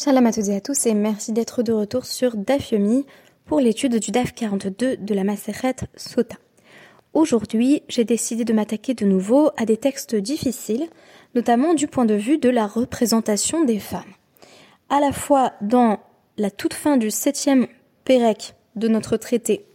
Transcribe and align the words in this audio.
Shalom 0.00 0.26
à 0.26 0.32
toutes 0.32 0.46
et 0.46 0.54
à 0.54 0.60
tous 0.60 0.86
et 0.86 0.94
merci 0.94 1.32
d'être 1.32 1.64
de 1.64 1.72
retour 1.72 2.04
sur 2.06 2.36
DAF 2.36 2.70
Yomi 2.70 3.04
pour 3.46 3.58
l'étude 3.58 3.96
du 3.98 4.12
DAF 4.12 4.32
42 4.32 4.96
de 4.96 5.12
la 5.12 5.24
Maseret 5.24 5.74
Sota. 5.96 6.36
Aujourd'hui, 7.14 7.82
j'ai 7.88 8.04
décidé 8.04 8.44
de 8.44 8.52
m'attaquer 8.52 8.94
de 8.94 9.04
nouveau 9.04 9.50
à 9.56 9.64
des 9.64 9.76
textes 9.76 10.14
difficiles, 10.14 10.86
notamment 11.34 11.74
du 11.74 11.88
point 11.88 12.04
de 12.04 12.14
vue 12.14 12.38
de 12.38 12.48
la 12.48 12.68
représentation 12.68 13.64
des 13.64 13.80
femmes. 13.80 14.14
À 14.88 15.00
la 15.00 15.10
fois 15.10 15.54
dans 15.62 15.98
la 16.36 16.52
toute 16.52 16.74
fin 16.74 16.96
du 16.96 17.10
septième 17.10 17.66
Pérec 18.04 18.54
de 18.76 18.86
notre 18.86 19.16
traité 19.16 19.66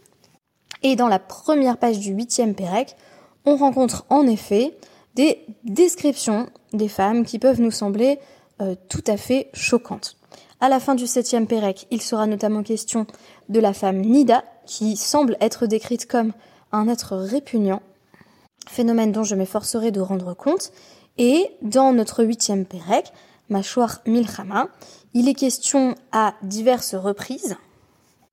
et 0.82 0.96
dans 0.96 1.08
la 1.08 1.18
première 1.18 1.76
page 1.76 1.98
du 1.98 2.12
huitième 2.12 2.54
Pérec, 2.54 2.96
on 3.44 3.56
rencontre 3.56 4.06
en 4.08 4.26
effet 4.26 4.74
des 5.16 5.44
descriptions 5.64 6.48
des 6.72 6.88
femmes 6.88 7.26
qui 7.26 7.38
peuvent 7.38 7.60
nous 7.60 7.70
sembler 7.70 8.18
euh, 8.62 8.76
tout 8.88 9.02
à 9.08 9.16
fait 9.16 9.50
choquante. 9.52 10.16
À 10.60 10.68
la 10.68 10.78
fin 10.78 10.94
du 10.94 11.08
septième 11.08 11.48
Pérec, 11.48 11.88
il 11.90 12.00
sera 12.00 12.26
notamment 12.26 12.62
question 12.62 13.06
de 13.48 13.58
la 13.58 13.72
femme 13.72 14.00
Nida, 14.00 14.44
qui 14.64 14.96
semble 14.96 15.36
être 15.40 15.66
décrite 15.66 16.06
comme 16.06 16.32
un 16.70 16.86
être 16.88 17.16
répugnant, 17.16 17.82
phénomène 18.68 19.10
dont 19.10 19.24
je 19.24 19.34
m'efforcerai 19.34 19.90
de 19.90 20.00
rendre 20.00 20.34
compte. 20.34 20.70
Et 21.18 21.50
dans 21.62 21.92
notre 21.92 22.22
huitième 22.22 22.64
Pérec, 22.64 23.12
Mâchoire 23.48 24.00
Milchama, 24.06 24.68
il 25.14 25.28
est 25.28 25.34
question 25.34 25.96
à 26.12 26.34
diverses 26.42 26.94
reprises 26.94 27.56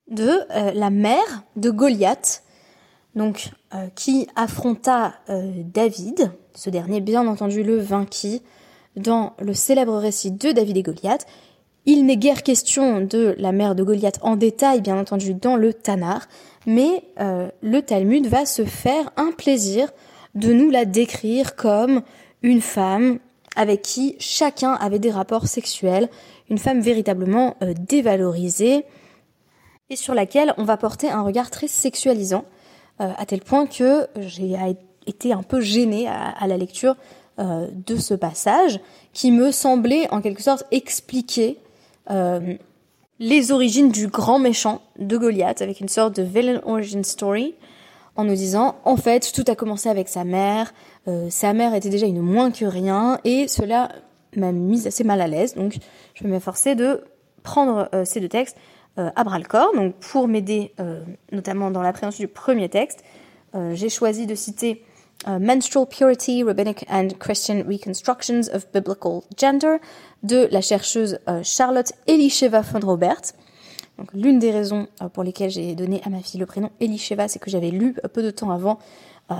de 0.07 0.29
euh, 0.51 0.71
la 0.73 0.91
mère 0.91 1.43
de 1.55 1.71
Goliath, 1.71 2.43
donc 3.15 3.51
euh, 3.73 3.87
qui 3.95 4.27
affronta 4.35 5.15
David, 5.27 6.31
ce 6.53 6.69
dernier 6.69 7.01
bien 7.01 7.27
entendu 7.27 7.63
le 7.63 7.79
vainquit, 7.79 8.43
dans 8.95 9.33
le 9.39 9.53
célèbre 9.53 9.97
récit 9.97 10.31
de 10.31 10.51
David 10.51 10.77
et 10.77 10.83
Goliath. 10.83 11.25
Il 11.85 12.05
n'est 12.05 12.17
guère 12.17 12.43
question 12.43 13.01
de 13.01 13.35
la 13.39 13.51
mère 13.51 13.73
de 13.73 13.83
Goliath 13.83 14.19
en 14.21 14.35
détail, 14.35 14.81
bien 14.81 14.99
entendu, 14.99 15.33
dans 15.33 15.55
le 15.55 15.73
Tanar, 15.73 16.27
mais 16.67 17.03
euh, 17.19 17.49
le 17.61 17.81
Talmud 17.81 18.27
va 18.27 18.45
se 18.45 18.65
faire 18.65 19.11
un 19.17 19.31
plaisir 19.31 19.91
de 20.35 20.53
nous 20.53 20.69
la 20.69 20.85
décrire 20.85 21.55
comme 21.55 22.03
une 22.43 22.61
femme 22.61 23.19
avec 23.55 23.81
qui 23.81 24.15
chacun 24.19 24.73
avait 24.73 24.99
des 24.99 25.11
rapports 25.11 25.47
sexuels, 25.47 26.07
une 26.49 26.59
femme 26.59 26.81
véritablement 26.81 27.55
euh, 27.63 27.73
dévalorisée 27.77 28.85
et 29.89 29.95
sur 29.95 30.13
laquelle 30.13 30.53
on 30.57 30.63
va 30.63 30.77
porter 30.77 31.09
un 31.09 31.21
regard 31.23 31.49
très 31.49 31.67
sexualisant, 31.67 32.45
euh, 33.01 33.11
à 33.17 33.25
tel 33.25 33.41
point 33.41 33.65
que 33.65 34.07
j'ai 34.17 34.55
été 35.07 35.33
un 35.33 35.43
peu 35.43 35.61
gênée 35.61 36.07
à 36.07 36.45
la 36.47 36.57
lecture 36.57 36.95
euh, 37.39 37.69
de 37.71 37.95
ce 37.95 38.13
passage 38.13 38.81
qui 39.13 39.31
me 39.31 39.51
semblait 39.51 40.11
en 40.11 40.19
quelque 40.19 40.41
sorte 40.41 40.65
expliquer 40.69 41.57
euh, 42.09 42.55
les 43.19 43.53
origines 43.53 43.89
du 43.89 44.07
grand 44.07 44.37
méchant 44.37 44.81
de 44.99 45.15
Goliath 45.15 45.61
avec 45.61 45.79
une 45.79 45.87
sorte 45.87 46.13
de 46.17 46.23
villain 46.23 46.59
origin 46.65 47.05
story 47.05 47.55
en 48.17 48.25
nous 48.25 48.35
disant 48.35 48.75
en 48.83 48.97
fait 48.97 49.31
tout 49.31 49.45
a 49.47 49.55
commencé 49.55 49.87
avec 49.87 50.09
sa 50.09 50.25
mère, 50.25 50.73
euh, 51.07 51.29
sa 51.29 51.53
mère 51.53 51.73
était 51.73 51.89
déjà 51.89 52.05
une 52.05 52.19
moins 52.19 52.51
que 52.51 52.65
rien 52.65 53.17
et 53.23 53.47
cela 53.47 53.93
m'a 54.35 54.51
mise 54.51 54.85
assez 54.85 55.05
mal 55.05 55.21
à 55.21 55.27
l'aise 55.27 55.55
donc 55.55 55.77
je 56.15 56.27
m'efforcer 56.27 56.75
de 56.75 57.01
prendre 57.43 57.89
ces 58.03 58.19
deux 58.19 58.29
textes 58.29 58.57
à 58.97 59.23
bras 59.23 59.39
le 59.39 59.45
corps. 59.45 59.73
Donc 59.73 59.95
pour 59.95 60.27
m'aider 60.27 60.73
notamment 61.31 61.71
dans 61.71 61.81
l'appréhension 61.81 62.21
du 62.21 62.27
premier 62.27 62.69
texte 62.69 63.03
j'ai 63.73 63.89
choisi 63.89 64.27
de 64.27 64.35
citer 64.35 64.83
Uh, 65.27 65.37
Menstrual 65.37 65.85
Purity, 65.85 66.41
Rabbinic 66.43 66.83
and 66.89 67.09
Christian 67.19 67.63
Reconstructions 67.67 68.49
of 68.51 68.65
Biblical 68.71 69.23
Gender 69.37 69.77
de 70.23 70.47
la 70.49 70.61
chercheuse 70.61 71.19
uh, 71.27 71.43
Charlotte 71.43 71.91
Elisheva 72.07 72.61
von 72.61 72.79
Robert. 72.79 73.21
Donc, 73.99 74.11
l'une 74.15 74.39
des 74.39 74.49
raisons 74.49 74.87
uh, 74.99 75.09
pour 75.09 75.23
lesquelles 75.23 75.51
j'ai 75.51 75.75
donné 75.75 76.01
à 76.03 76.09
ma 76.09 76.21
fille 76.21 76.39
le 76.39 76.47
prénom 76.47 76.71
Elisheva, 76.79 77.27
c'est 77.27 77.37
que 77.37 77.51
j'avais 77.51 77.69
lu 77.69 77.95
peu 78.13 78.23
de 78.23 78.31
temps 78.31 78.49
avant 78.49 78.79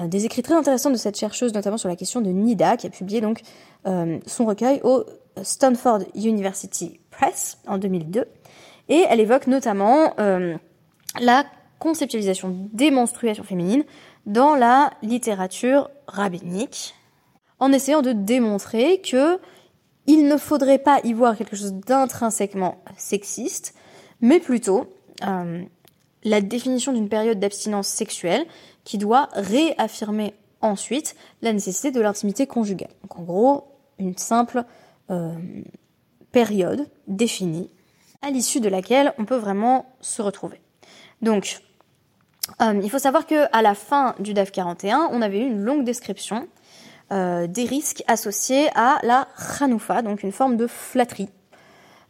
des 0.06 0.24
écrits 0.24 0.42
très 0.42 0.54
intéressants 0.54 0.92
de 0.92 0.96
cette 0.96 1.18
chercheuse, 1.18 1.54
notamment 1.54 1.78
sur 1.78 1.90
la 1.90 1.98
question 1.98 2.22
de 2.22 2.30
Nida, 2.30 2.78
qui 2.78 2.88
a 2.88 2.90
publié 2.90 3.20
donc 3.20 3.42
son 3.84 4.46
recueil 4.46 4.80
au 4.86 5.04
Stanford 5.44 6.04
University 6.16 7.02
Press 7.10 7.58
en 7.68 7.78
2002. 7.78 8.24
Et 8.88 9.04
elle 9.10 9.20
évoque 9.20 9.48
notamment 9.48 10.14
la 11.20 11.44
conceptualisation 11.80 12.70
des 12.72 12.90
menstruations 12.90 13.44
féminines 13.44 13.84
dans 14.26 14.56
la 14.56 14.92
littérature 15.02 15.90
rabbinique, 16.08 16.96
en 17.60 17.72
essayant 17.72 18.02
de 18.02 18.12
démontrer 18.12 19.02
que 19.02 19.40
il 20.08 20.28
ne 20.28 20.38
faudrait 20.38 20.80
pas 20.80 21.00
y 21.04 21.14
voir 21.14 21.38
quelque 21.38 21.56
chose 21.56 21.74
d'intrinsèquement 21.74 22.84
sexiste, 22.98 23.76
mais 24.20 24.40
plutôt 24.40 24.88
euh, 25.24 25.64
la 26.24 26.42
définition 26.42 26.92
d'une 26.92 27.10
période 27.10 27.40
d'abstinence 27.40 27.88
sexuelle 27.88 28.46
qui 28.84 28.98
doit 28.98 29.30
réaffirmer 29.34 30.34
ensuite 30.62 31.16
la 31.42 31.54
nécessité 31.54 31.92
de 31.92 32.02
l'intimité 32.02 32.48
conjugale. 32.48 32.92
Donc 33.04 33.20
en 33.20 33.24
gros, 33.24 33.68
une 34.00 34.18
simple 34.18 34.64
euh, 35.10 35.34
période 36.32 36.88
définie 37.08 37.70
à 38.22 38.32
l'issue 38.32 38.60
de 38.60 38.70
laquelle 38.70 39.14
on 39.18 39.26
peut 39.26 39.36
vraiment 39.36 39.86
se 40.02 40.22
retrouver. 40.22 40.62
Donc, 41.22 41.62
euh, 42.62 42.80
il 42.84 42.90
faut 42.90 43.00
savoir 43.00 43.26
que 43.26 43.48
à 43.52 43.62
la 43.62 43.76
fin 43.76 44.16
du 44.20 44.34
DAF 44.34 44.52
41, 44.52 45.10
on 45.12 45.22
avait 45.22 45.40
eu 45.40 45.48
une 45.48 45.62
longue 45.62 45.84
description 45.84 46.48
euh, 47.12 47.48
des 47.48 47.66
risques 47.66 48.04
associés 48.08 48.70
à 48.76 49.00
la 49.04 49.28
chanoufa, 49.58 50.02
donc 50.02 50.24
une 50.24 50.32
forme 50.32 50.58
de 50.58 50.68
flatterie. 50.68 51.30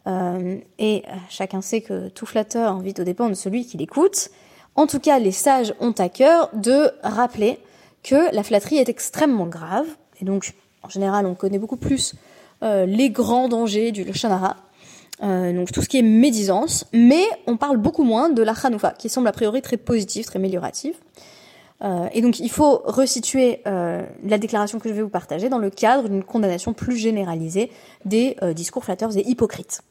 Euh, 0.06 0.58
et 0.78 1.04
chacun 1.28 1.60
sait 1.60 1.80
que 1.80 2.08
tout 2.08 2.26
flatteur 2.26 2.74
envie 2.74 2.94
au 2.98 3.04
dépend 3.04 3.28
de 3.28 3.34
celui 3.34 3.66
qui 3.66 3.76
l'écoute. 3.76 4.30
En 4.74 4.86
tout 4.86 5.00
cas, 5.00 5.18
les 5.18 5.32
sages 5.32 5.74
ont 5.80 5.92
à 5.92 6.08
cœur 6.08 6.50
de 6.54 6.90
rappeler 7.02 7.58
que 8.02 8.34
la 8.34 8.42
flatterie 8.42 8.78
est 8.78 8.88
extrêmement 8.88 9.46
grave. 9.46 9.86
Et 10.20 10.24
donc, 10.24 10.54
en 10.82 10.88
général, 10.88 11.26
on 11.26 11.34
connaît 11.34 11.58
beaucoup 11.58 11.76
plus 11.76 12.14
les 12.62 13.10
grands 13.10 13.48
dangers 13.48 13.90
du 13.90 14.04
Lochanara. 14.04 14.56
Euh, 15.22 15.52
donc 15.52 15.70
tout 15.70 15.82
ce 15.82 15.88
qui 15.88 15.98
est 15.98 16.02
médisance, 16.02 16.84
mais 16.92 17.24
on 17.46 17.56
parle 17.56 17.76
beaucoup 17.76 18.02
moins 18.02 18.28
de 18.28 18.42
la 18.42 18.54
Hanoufa, 18.60 18.90
qui 18.92 19.08
semble 19.08 19.28
a 19.28 19.32
priori 19.32 19.62
très 19.62 19.76
positive, 19.76 20.24
très 20.24 20.38
améliorative. 20.38 20.96
Euh, 21.82 22.08
et 22.12 22.22
donc 22.22 22.40
il 22.40 22.50
faut 22.50 22.82
resituer 22.84 23.60
euh, 23.66 24.04
la 24.24 24.38
déclaration 24.38 24.78
que 24.78 24.88
je 24.88 24.94
vais 24.94 25.02
vous 25.02 25.08
partager 25.08 25.48
dans 25.48 25.58
le 25.58 25.70
cadre 25.70 26.08
d'une 26.08 26.24
condamnation 26.24 26.72
plus 26.72 26.96
généralisée 26.96 27.70
des 28.04 28.36
discours 28.54 28.84
flatteurs 28.84 29.16
et 29.16 29.22
hypocrites. 29.22 29.82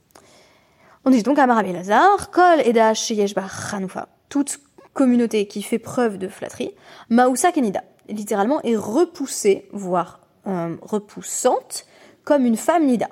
On 1.05 1.09
dit 1.09 1.23
donc 1.23 1.39
à 1.39 1.47
Marabé 1.47 1.73
Lazare, 1.73 2.29
Kol 2.31 2.61
Eda 2.65 2.93
Sheyeshba 2.93 3.45
Hanoufa, 3.71 4.09
toute 4.29 4.59
communauté 4.93 5.47
qui 5.47 5.61
fait 5.63 5.79
preuve 5.79 6.17
de 6.17 6.27
flatterie, 6.27 6.71
Maoussa 7.09 7.51
Kenida, 7.51 7.83
littéralement 8.09 8.61
est 8.61 8.75
repoussée, 8.75 9.67
voire 9.71 10.19
repoussante, 10.45 11.85
comme 12.23 12.45
une 12.45 12.57
femme 12.57 12.85
Nida. 12.85 13.07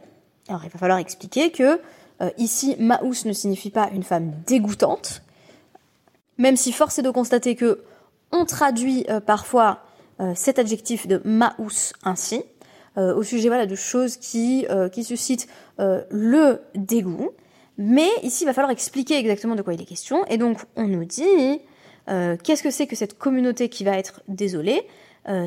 Alors 0.50 0.62
il 0.66 0.70
va 0.70 0.80
falloir 0.80 1.00
expliquer 1.00 1.52
que 1.52 1.80
euh, 2.22 2.30
ici, 2.38 2.76
Maous 2.80 3.26
ne 3.26 3.34
signifie 3.34 3.70
pas 3.70 3.90
une 3.94 4.04
femme 4.04 4.34
dégoûtante, 4.46 5.22
même 6.38 6.58
si 6.58 6.72
force 6.72 7.00
est 7.00 7.02
de 7.02 7.12
constater 7.12 7.56
que 7.56 7.82
on 8.32 8.46
traduit 8.46 9.06
euh, 9.10 9.20
parfois 9.20 9.80
euh, 10.20 10.34
cet 10.36 10.60
adjectif 10.60 11.08
de 11.08 11.22
Maous 11.24 11.94
ainsi, 12.04 12.44
au 12.98 13.24
sujet 13.24 13.66
de 13.66 13.76
choses 13.76 14.18
qui, 14.18 14.68
qui 14.92 15.06
suscitent 15.06 15.48
le 15.78 16.60
dégoût. 16.76 17.30
Mais 17.78 18.10
ici, 18.24 18.44
il 18.44 18.46
va 18.46 18.52
falloir 18.52 18.72
expliquer 18.72 19.18
exactement 19.18 19.56
de 19.56 19.62
quoi 19.62 19.74
il 19.74 19.82
est 19.82 19.86
question. 19.86 20.26
Et 20.26 20.38
donc, 20.38 20.60
on 20.76 20.84
nous 20.84 21.06
dit, 21.06 21.62
qu'est-ce 22.08 22.62
que 22.62 22.72
c'est 22.72 22.88
que 22.88 22.98
cette 22.98 23.18
communauté 23.18 23.70
qui 23.70 23.86
va 23.86 23.98
être 23.98 24.22
désolée? 24.28 24.86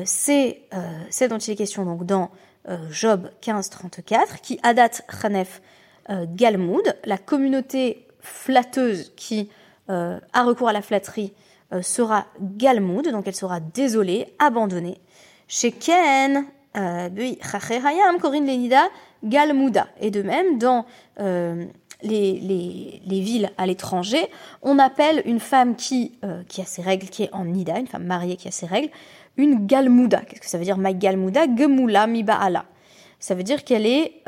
C'est 0.03 0.61
celle 1.11 1.29
dont 1.29 1.37
il 1.37 1.51
est 1.51 1.55
question 1.55 1.85
donc, 1.85 2.07
dans 2.07 2.31
Job 2.89 3.29
15.34, 3.43 4.41
qui 4.41 4.59
date 4.73 5.03
Khanef 5.21 5.61
euh, 5.61 5.82
Galmoud, 6.09 6.95
la 7.05 7.17
communauté 7.17 8.07
flatteuse 8.23 9.11
qui 9.15 9.49
euh, 9.89 10.19
a 10.31 10.43
recours 10.43 10.69
à 10.69 10.73
la 10.73 10.81
flatterie 10.81 11.33
euh, 11.73 11.81
sera 11.81 12.25
Galmoud, 12.41 13.09
donc 13.09 13.27
elle 13.27 13.35
sera 13.35 13.59
désolée, 13.59 14.27
abandonnée. 14.39 14.97
Chez 15.47 15.71
Ken, 15.71 16.45
Corinne 16.73 18.47
Lenida, 18.47 18.87
Galmouda. 19.23 19.87
Et 19.99 20.09
de 20.09 20.23
même, 20.23 20.57
dans 20.57 20.85
les, 21.19 21.69
les, 22.01 23.01
les, 23.05 23.21
villes 23.21 23.51
à 23.57 23.67
l'étranger, 23.67 24.25
on 24.63 24.79
appelle 24.79 25.21
une 25.25 25.39
femme 25.39 25.75
qui, 25.75 26.17
qui 26.47 26.61
a 26.61 26.65
ses 26.65 26.81
règles, 26.81 27.07
qui 27.07 27.23
est 27.23 27.33
en 27.33 27.45
Nida, 27.45 27.77
une 27.77 27.87
femme 27.87 28.05
mariée 28.05 28.37
qui 28.37 28.47
a 28.47 28.51
ses 28.51 28.65
règles, 28.65 28.89
une 29.37 29.67
Galmouda. 29.67 30.21
Qu'est-ce 30.21 30.41
que 30.41 30.47
ça 30.47 30.57
veut 30.57 30.63
dire, 30.63 30.77
ma 30.77 30.93
Galmouda? 30.93 31.45
Gemula 31.55 32.07
mi. 32.07 32.25
Ça 33.19 33.35
veut 33.35 33.43
dire 33.43 33.63
qu'elle 33.63 33.85
est 33.85 34.23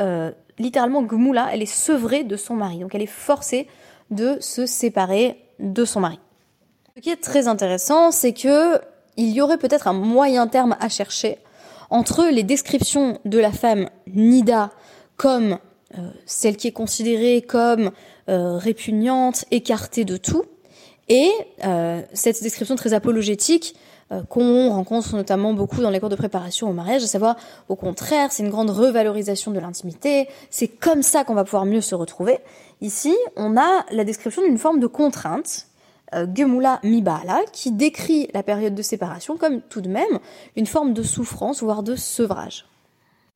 littéralement 0.59 1.01
Gmoula, 1.03 1.49
elle 1.51 1.61
est 1.61 1.65
sevrée 1.65 2.23
de 2.23 2.37
son 2.37 2.55
mari, 2.55 2.79
donc 2.79 2.95
elle 2.95 3.01
est 3.01 3.07
forcée 3.07 3.67
de 4.11 4.37
se 4.39 4.65
séparer 4.65 5.37
de 5.59 5.85
son 5.85 5.99
mari. 5.99 6.19
Ce 6.95 7.01
qui 7.01 7.09
est 7.09 7.21
très 7.21 7.47
intéressant, 7.47 8.11
c'est 8.11 8.33
que 8.33 8.79
il 9.17 9.31
y 9.31 9.41
aurait 9.41 9.57
peut-être 9.57 9.87
un 9.87 9.93
moyen 9.93 10.47
terme 10.47 10.75
à 10.79 10.89
chercher 10.89 11.37
entre 11.89 12.25
les 12.25 12.43
descriptions 12.43 13.19
de 13.25 13.39
la 13.39 13.51
femme 13.51 13.89
Nida 14.07 14.71
comme 15.17 15.59
celle 16.25 16.57
qui 16.57 16.67
est 16.67 16.73
considérée 16.73 17.41
comme 17.41 17.91
répugnante, 18.27 19.45
écartée 19.51 20.03
de 20.03 20.17
tout, 20.17 20.43
et 21.07 21.29
cette 22.13 22.41
description 22.43 22.75
très 22.75 22.93
apologétique 22.93 23.75
qu'on 24.29 24.69
rencontre 24.69 25.15
notamment 25.15 25.53
beaucoup 25.53 25.81
dans 25.81 25.89
les 25.89 25.99
cours 25.99 26.09
de 26.09 26.15
préparation 26.15 26.69
au 26.69 26.73
mariage, 26.73 27.03
à 27.03 27.07
savoir 27.07 27.37
au 27.69 27.75
contraire, 27.75 28.31
c'est 28.31 28.43
une 28.43 28.51
grande 28.51 28.69
revalorisation 28.69 29.51
de 29.51 29.59
l'intimité, 29.59 30.27
c'est 30.51 30.67
comme 30.67 31.01
ça 31.01 31.23
qu'on 31.23 31.33
va 31.33 31.43
pouvoir 31.43 31.65
mieux 31.65 31.81
se 31.81 31.95
retrouver. 31.95 32.37
Ici, 32.81 33.15
on 33.35 33.57
a 33.57 33.85
la 33.91 34.03
description 34.03 34.43
d'une 34.43 34.57
forme 34.57 34.79
de 34.79 34.87
contrainte, 34.87 35.67
euh, 36.13 36.27
Gemula 36.33 36.79
Mibala, 36.83 37.41
qui 37.51 37.71
décrit 37.71 38.29
la 38.33 38.43
période 38.43 38.75
de 38.75 38.81
séparation 38.81 39.37
comme 39.37 39.61
tout 39.61 39.81
de 39.81 39.89
même 39.89 40.19
une 40.55 40.67
forme 40.67 40.93
de 40.93 41.03
souffrance, 41.03 41.63
voire 41.63 41.83
de 41.83 41.95
sevrage. 41.95 42.65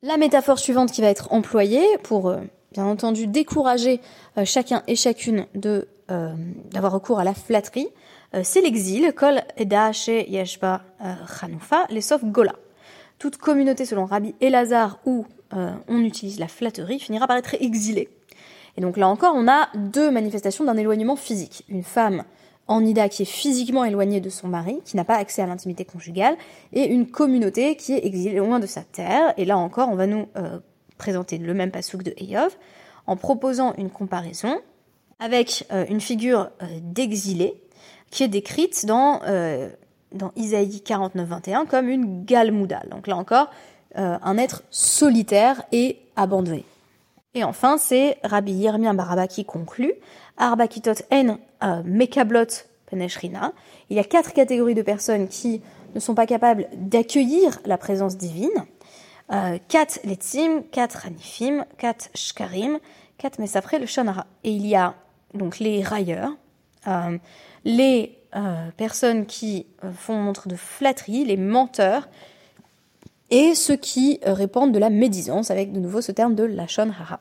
La 0.04 0.18
métaphore 0.18 0.60
suivante 0.60 0.92
qui 0.92 1.02
va 1.02 1.08
être 1.08 1.34
employée 1.34 1.86
pour, 2.04 2.30
euh, 2.30 2.38
bien 2.72 2.86
entendu, 2.86 3.28
décourager 3.28 4.02
euh, 4.38 4.46
chacun 4.46 4.84
et 4.88 4.96
chacune 4.96 5.46
d'avoir 5.56 6.94
recours 6.94 7.20
à 7.20 7.24
la 7.24 7.34
flatterie, 7.34 7.88
c'est 8.44 8.62
l'exil, 8.62 9.12
Kol 9.14 9.42
Yeshba 9.58 10.84
Chanoufa, 11.40 11.86
les 11.90 12.02
sauf 12.02 12.24
Gola. 12.24 12.56
Toute 13.18 13.38
communauté 13.38 13.86
selon 13.86 14.06
Rabbi 14.06 14.36
Elazar 14.40 15.00
où 15.06 15.26
on 15.52 16.04
utilise 16.04 16.40
la 16.40 16.48
flatterie 16.48 17.00
finira 17.00 17.28
par 17.28 17.38
être 17.38 17.56
exilée. 17.60 18.10
Et 18.78 18.82
donc 18.82 18.98
là 18.98 19.08
encore, 19.08 19.34
on 19.36 19.48
a 19.48 19.70
deux 19.76 20.12
manifestations 20.12 20.64
d'un 20.64 20.78
éloignement 20.78 21.16
physique. 21.16 21.66
Une 21.70 21.84
femme 21.84 22.24
en 22.70 22.86
Ida 22.86 23.10
qui 23.10 23.24
est 23.24 23.26
physiquement 23.26 23.84
éloignée 23.84 24.22
de 24.22 24.30
son 24.30 24.48
mari, 24.48 24.80
qui 24.86 24.96
n'a 24.96 25.04
pas 25.04 25.16
accès 25.16 25.42
à 25.42 25.48
l'intimité 25.48 25.86
conjugale, 25.86 26.38
et 26.72 26.86
une 26.86 27.08
communauté 27.08 27.76
qui 27.76 27.94
est 27.94 28.06
exilée 28.06 28.38
loin 28.38 28.60
de 28.60 28.68
sa 28.68 28.82
terre. 28.82 29.34
Et 29.38 29.46
là 29.46 29.58
encore, 29.58 29.90
on 29.90 29.96
va 29.96 30.06
nous 30.06 30.28
euh, 30.38 30.60
présenter 30.98 31.40
le 31.40 31.54
même 31.54 31.72
pasouk 31.72 32.04
de 32.04 32.14
Eyov 32.18 32.56
en 33.08 33.18
proposant 33.18 33.74
une 33.78 33.90
comparaison 33.90 34.62
avec 35.20 35.66
euh, 35.72 35.86
une 35.90 36.00
figure 36.00 36.52
euh, 36.62 36.68
d'exilé 36.84 37.60
qui 38.12 38.24
est 38.24 38.28
décrite 38.28 38.86
dans, 38.86 39.22
dans 40.12 40.32
Isaïe 40.36 40.82
49-21 40.86 41.68
comme 41.68 41.90
une 41.90 42.26
galmouda. 42.26 42.82
Donc 42.90 43.08
là 43.08 43.16
encore, 43.16 43.50
un 43.96 44.38
être 44.38 44.64
solitaire 44.70 45.64
et 45.72 46.00
abandonné. 46.16 46.66
Et 47.36 47.44
enfin, 47.44 47.78
c'est 47.78 48.18
Rabbi 48.24 48.54
Yirmiyah 48.54 48.94
Baraba 48.94 49.28
qui 49.28 49.46
conclut 49.46 49.94
Arbakitot 50.38 50.94
en 51.12 51.38
euh, 51.64 51.84
Mekablot 51.86 52.66
Peneshrina. 52.88 53.54
Il 53.90 53.98
y 53.98 54.00
a 54.00 54.04
quatre 54.04 54.34
catégories 54.34 54.74
de 54.74 54.82
personnes 54.82 55.28
qui 55.28 55.62
ne 55.94 56.00
sont 56.00 56.16
pas 56.16 56.26
capables 56.26 56.68
d'accueillir 56.74 57.60
la 57.66 57.78
présence 57.78 58.18
divine. 58.18 58.50
Euh, 59.32 59.60
quatre 59.68 60.00
letzim, 60.06 60.64
quatre 60.72 61.06
hanifim, 61.06 61.66
quatre 61.78 62.10
shkarim, 62.16 62.80
quatre 63.20 63.40
mesafre 63.40 63.78
le 63.80 63.86
shonara. 63.86 64.26
Et 64.44 64.52
il 64.52 64.66
y 64.66 64.76
a 64.76 64.96
donc 65.36 65.60
les 65.60 65.84
railleurs, 65.84 66.32
euh, 66.88 67.18
les 67.66 68.16
personnes 68.78 69.26
qui 69.26 69.66
font 69.94 70.16
montre 70.16 70.48
de 70.48 70.56
flatterie, 70.56 71.26
les 71.26 71.38
menteurs, 71.38 72.08
et 73.32 73.56
ceux 73.56 73.76
qui 73.76 74.20
répandent 74.24 74.72
de 74.72 74.80
la 74.80 74.90
médisance, 74.90 75.52
avec 75.52 75.72
de 75.72 75.80
nouveau 75.80 76.02
ce 76.02 76.12
terme 76.12 76.36
de 76.36 76.44
lachon 76.44 76.92
hara. 77.00 77.20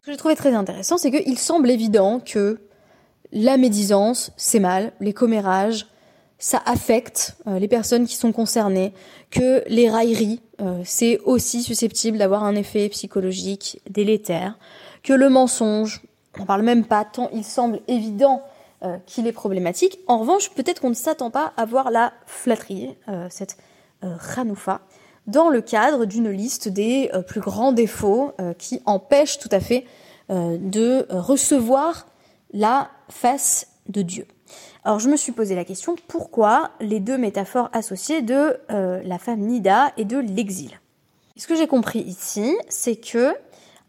Ce 0.00 0.06
que 0.06 0.12
j'ai 0.12 0.18
trouvé 0.18 0.34
très 0.34 0.54
intéressant, 0.54 0.98
c'est 0.98 1.10
qu'il 1.10 1.38
semble 1.38 1.70
évident 1.70 2.20
que 2.20 2.60
la 3.32 3.56
médisance, 3.56 4.32
c'est 4.36 4.60
mal, 4.60 4.92
les 5.00 5.12
commérages, 5.12 5.86
ça 6.38 6.60
affecte 6.66 7.36
euh, 7.46 7.60
les 7.60 7.68
personnes 7.68 8.06
qui 8.06 8.16
sont 8.16 8.32
concernées, 8.32 8.92
que 9.30 9.62
les 9.68 9.88
railleries, 9.88 10.40
euh, 10.60 10.82
c'est 10.84 11.20
aussi 11.20 11.62
susceptible 11.62 12.18
d'avoir 12.18 12.42
un 12.42 12.56
effet 12.56 12.88
psychologique 12.88 13.80
délétère, 13.88 14.58
que 15.04 15.12
le 15.12 15.30
mensonge, 15.30 16.02
on 16.40 16.44
parle 16.44 16.62
même 16.62 16.84
pas 16.84 17.04
tant 17.04 17.30
il 17.32 17.44
semble 17.44 17.80
évident 17.86 18.42
euh, 18.82 18.98
qu'il 19.06 19.26
est 19.26 19.32
problématique. 19.32 19.98
En 20.06 20.18
revanche, 20.18 20.50
peut-être 20.50 20.80
qu'on 20.80 20.90
ne 20.90 20.94
s'attend 20.94 21.30
pas 21.30 21.52
à 21.56 21.64
voir 21.64 21.90
la 21.90 22.12
flatterie, 22.26 22.96
cette 23.30 23.56
ranoufa, 24.02 24.80
dans 25.26 25.48
le 25.48 25.60
cadre 25.60 26.04
d'une 26.04 26.30
liste 26.30 26.68
des 26.68 27.10
euh, 27.14 27.22
plus 27.22 27.40
grands 27.40 27.72
défauts 27.72 28.32
euh, 28.40 28.54
qui 28.54 28.80
empêchent 28.86 29.38
tout 29.38 29.48
à 29.52 29.60
fait 29.60 29.84
euh, 30.30 30.56
de 30.58 31.06
recevoir 31.10 32.06
la 32.52 32.90
face 33.08 33.68
de 33.88 34.02
Dieu. 34.02 34.26
Alors 34.84 34.98
je 34.98 35.08
me 35.08 35.16
suis 35.16 35.32
posé 35.32 35.54
la 35.54 35.64
question, 35.64 35.96
pourquoi 36.08 36.70
les 36.80 37.00
deux 37.00 37.16
métaphores 37.16 37.70
associées 37.72 38.20
de 38.20 38.58
la 38.68 39.18
femme 39.18 39.40
Nida 39.40 39.92
et 39.96 40.04
de 40.04 40.18
l'exil? 40.18 40.80
Ce 41.36 41.46
que 41.46 41.56
j'ai 41.56 41.66
compris 41.66 42.00
ici, 42.00 42.54
c'est 42.68 42.96
que 42.96 43.34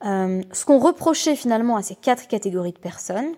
ce 0.02 0.66
qu'on 0.66 0.80
reprochait 0.80 1.36
finalement 1.36 1.76
à 1.76 1.82
ces 1.82 1.96
quatre 1.96 2.28
catégories 2.28 2.72
de 2.72 2.78
personnes, 2.78 3.34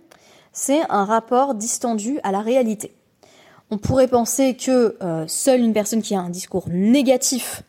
c'est 0.56 0.82
un 0.90 1.06
rapport 1.06 1.54
distendu 1.54 2.20
à 2.24 2.32
la 2.32 2.42
réalité. 2.42 2.96
On 3.70 3.78
pourrait 3.78 4.08
penser 4.08 4.56
que 4.56 4.96
seule 5.28 5.62
une 5.62 5.74
personne 5.74 6.02
qui 6.02 6.16
a 6.16 6.20
un 6.20 6.30
discours 6.30 6.66
négatif 6.70 7.64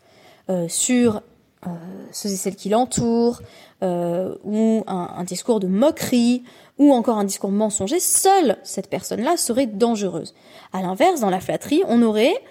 euh, 0.49 0.69
sur 0.69 1.21
euh, 1.65 1.69
ceux 2.13 2.29
et 2.29 2.37
celles 2.37 2.55
qui 2.55 2.69
l'entourent, 2.69 3.41
euh, 3.83 4.35
ou 4.45 4.85
un, 4.87 5.23
discours 5.25 5.59
de 5.59 5.67
moquerie, 5.67 6.43
ou 6.77 6.93
encore 6.93 7.17
un 7.17 7.25
discours 7.25 7.51
mensonger, 7.51 7.99
seule 7.99 8.57
cette 8.63 8.89
personne-là 8.89 9.35
serait 9.35 9.65
dangereuse. 9.65 10.33
À 10.71 10.81
l'inverse, 10.81 11.19
dans 11.19 11.29
la 11.29 11.41
flatterie, 11.41 11.83
on 11.87 12.01
aurait 12.01 12.41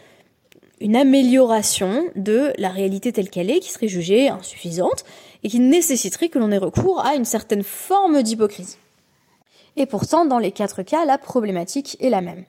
une 0.80 0.94
amélioration 0.94 2.04
de 2.16 2.52
la 2.58 2.68
réalité 2.68 3.12
telle 3.12 3.30
qu'elle 3.30 3.48
est, 3.48 3.60
qui 3.60 3.70
serait 3.70 3.88
jugée 3.88 4.28
insuffisante, 4.28 5.04
et 5.42 5.48
qui 5.48 5.60
nécessiterait 5.60 6.28
que 6.28 6.38
l'on 6.38 6.50
ait 6.50 6.58
recours 6.58 7.00
à 7.00 7.14
une 7.14 7.24
certaine 7.24 7.62
forme 7.62 8.22
d'hypocrisie. 8.22 8.76
Et 9.76 9.86
pourtant, 9.86 10.24
dans 10.24 10.38
les 10.38 10.52
quatre 10.52 10.82
cas, 10.82 11.04
la 11.04 11.18
problématique 11.18 11.96
est 12.00 12.10
la 12.10 12.20
même. 12.20 12.44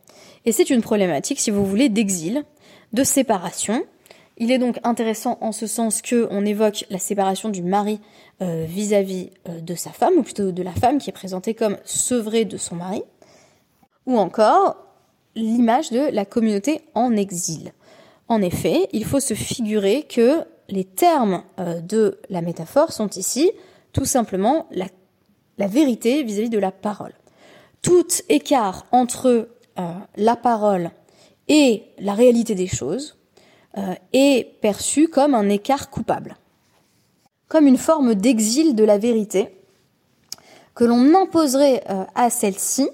Et 0.46 0.52
c'est 0.52 0.70
une 0.70 0.82
problématique, 0.82 1.40
si 1.40 1.52
vous 1.52 1.66
voulez, 1.66 1.90
d'exil, 1.90 2.44
de 2.94 3.04
séparation, 3.04 3.84
il 4.38 4.52
est 4.52 4.60
donc 4.60 4.80
intéressant 4.84 5.38
en 5.42 5.52
ce 5.52 5.66
sens 5.66 6.02
que 6.02 6.28
on 6.30 6.46
évoque 6.46 6.86
la 6.90 7.00
séparation 7.00 7.50
du 7.50 7.64
mari 7.64 8.00
euh, 8.42 8.66
vis-à-vis 8.68 9.32
euh, 9.50 9.60
de 9.60 9.76
sa 9.76 9.90
femme, 9.90 10.14
ou 10.18 10.24
plutôt 10.24 10.52
de 10.52 10.64
la 10.64 10.74
femme 10.74 11.00
qui 11.00 11.10
est 11.10 11.14
présentée 11.14 11.56
comme 11.56 11.78
sevrée 11.86 12.46
de 12.46 12.58
son 12.58 12.76
mari, 12.76 13.04
ou 14.06 14.18
encore 14.18 14.78
l'image 15.36 15.90
de 15.90 16.10
la 16.12 16.26
communauté 16.26 16.82
en 16.94 17.16
exil. 17.16 17.74
En 18.28 18.42
effet, 18.42 18.88
il 18.92 19.06
faut 19.06 19.20
se 19.20 19.34
figurer 19.34 20.04
que 20.04 20.44
les 20.70 20.84
termes 20.84 21.44
euh, 21.60 21.82
de 21.82 22.20
la 22.30 22.42
métaphore 22.42 22.92
sont 22.92 23.10
ici 23.10 23.52
tout 23.92 24.06
simplement 24.06 24.68
la, 24.70 24.86
la 25.58 25.68
vérité 25.68 26.24
vis-à-vis 26.24 26.50
de 26.50 26.60
la 26.60 26.72
parole. 26.72 27.14
Tout 27.82 28.08
écart 28.30 28.86
entre 28.92 29.50
la 30.16 30.36
parole 30.36 30.90
et 31.48 31.84
la 32.00 32.14
réalité 32.14 32.56
des 32.56 32.68
choses, 32.68 33.18
euh, 33.78 33.94
est 34.12 34.60
perçu 34.60 35.08
comme 35.08 35.36
un 35.36 35.50
écart 35.50 35.92
coupable, 35.92 36.36
comme 37.48 37.68
une 37.68 37.78
forme 37.78 38.16
d'exil 38.16 38.76
de 38.76 38.84
la 38.84 38.98
vérité 38.98 39.50
que 40.74 40.84
l'on 40.84 41.14
imposerait 41.14 41.84
euh, 41.90 42.04
à 42.16 42.32
celle-ci, 42.32 42.90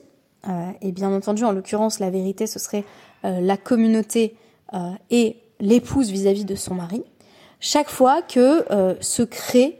euh, 0.50 0.72
et 0.82 0.92
bien 0.92 1.14
entendu 1.14 1.46
en 1.46 1.54
l'occurrence 1.54 2.00
la 2.00 2.10
vérité 2.10 2.48
ce 2.48 2.60
serait 2.60 2.84
la 3.24 3.56
communauté 3.56 4.36
et 5.10 5.38
l'épouse 5.62 6.12
vis-à-vis 6.12 6.44
de 6.44 6.56
son 6.56 6.76
mari, 6.76 7.06
chaque 7.62 7.90
fois 7.90 8.22
que 8.22 8.66
se 9.00 9.24
crée 9.24 9.80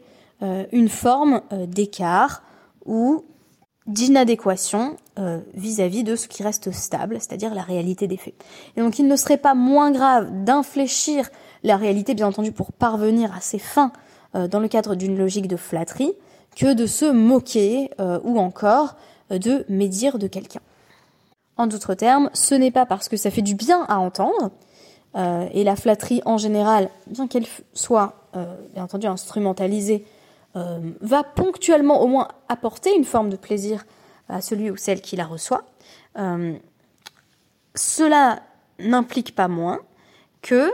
une 0.72 0.88
forme 0.88 1.42
d'écart 1.68 2.43
ou 2.86 3.24
d'inadéquation 3.86 4.96
euh, 5.20 5.40
vis-à-vis 5.54 6.04
de 6.04 6.16
ce 6.16 6.28
qui 6.28 6.44
reste 6.44 6.72
stable, 6.72 7.18
c'est-à-dire 7.20 7.54
la 7.54 7.64
réalité 7.64 8.08
des 8.08 8.18
faits. 8.18 8.34
Et 8.78 8.82
donc 8.82 8.98
il 9.00 9.08
ne 9.08 9.16
serait 9.16 9.38
pas 9.38 9.56
moins 9.56 9.92
grave 9.92 10.44
d'infléchir 10.44 11.30
la 11.64 11.78
réalité, 11.78 12.14
bien 12.14 12.28
entendu, 12.28 12.52
pour 12.52 12.72
parvenir 12.72 13.34
à 13.36 13.42
ses 13.42 13.60
fins 13.60 13.92
euh, 14.36 14.48
dans 14.48 14.60
le 14.60 14.68
cadre 14.68 14.96
d'une 14.96 15.18
logique 15.18 15.48
de 15.48 15.58
flatterie, 15.58 16.14
que 16.56 16.74
de 16.74 16.86
se 16.86 17.06
moquer 17.06 17.90
euh, 18.00 18.20
ou 18.24 18.40
encore 18.40 18.96
de 19.30 19.66
médire 19.68 20.20
de 20.20 20.28
quelqu'un. 20.28 20.62
En 21.58 21.68
d'autres 21.68 21.94
termes, 21.94 22.30
ce 22.34 22.56
n'est 22.56 22.72
pas 22.72 22.86
parce 22.86 23.10
que 23.10 23.18
ça 23.18 23.32
fait 23.32 23.42
du 23.42 23.56
bien 23.56 23.86
à 23.88 24.00
entendre, 24.00 24.52
et 25.16 25.64
la 25.64 25.76
flatterie 25.76 26.24
en 26.26 26.40
général, 26.40 26.90
bien 27.06 27.28
qu'elle 27.28 27.46
soit 27.74 28.16
bien 28.74 28.84
entendu 28.84 29.06
instrumentalisée 29.06 30.06
euh, 30.56 30.80
va 31.02 31.24
ponctuellement 31.24 32.02
au 32.02 32.08
moins 32.08 32.28
apporter 32.48 32.96
une 32.96 33.06
forme 33.06 33.30
de 33.30 33.36
plaisir 33.36 33.86
à 34.30 34.42
celui 34.42 34.70
ou 34.70 34.78
celle 34.78 35.02
qui 35.02 35.16
la 35.16 35.26
reçoit, 35.26 35.66
euh, 36.18 36.54
cela 37.76 38.44
n'implique 38.80 39.36
pas 39.36 39.48
moins 39.48 39.80
que 40.42 40.72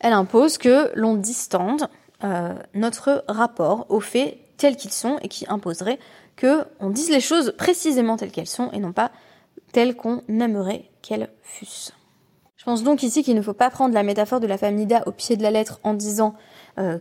elle 0.00 0.12
impose 0.12 0.58
que 0.58 0.92
l'on 0.94 1.16
distende 1.16 1.88
euh, 2.22 2.54
notre 2.74 3.24
rapport 3.28 3.86
aux 3.88 4.00
faits 4.00 4.38
tels 4.56 4.76
qu'ils 4.76 4.92
sont 4.92 5.18
et 5.22 5.28
qui 5.28 5.44
imposerait 5.48 5.98
que 6.36 6.64
on 6.78 6.90
dise 6.90 7.10
les 7.10 7.20
choses 7.20 7.54
précisément 7.58 8.16
telles 8.16 8.30
qu'elles 8.30 8.46
sont 8.46 8.70
et 8.70 8.78
non 8.78 8.92
pas 8.92 9.10
telles 9.72 9.96
qu'on 9.96 10.22
aimerait 10.28 10.88
qu'elles 11.02 11.30
fussent. 11.42 11.92
Je 12.56 12.64
pense 12.64 12.82
donc 12.82 13.02
ici 13.02 13.22
qu'il 13.22 13.34
ne 13.34 13.42
faut 13.42 13.54
pas 13.54 13.70
prendre 13.70 13.94
la 13.94 14.02
métaphore 14.02 14.40
de 14.40 14.46
la 14.46 14.58
femme 14.58 14.74
Nida 14.76 15.02
au 15.06 15.12
pied 15.12 15.36
de 15.36 15.42
la 15.42 15.50
lettre 15.50 15.80
en 15.82 15.94
disant 15.94 16.34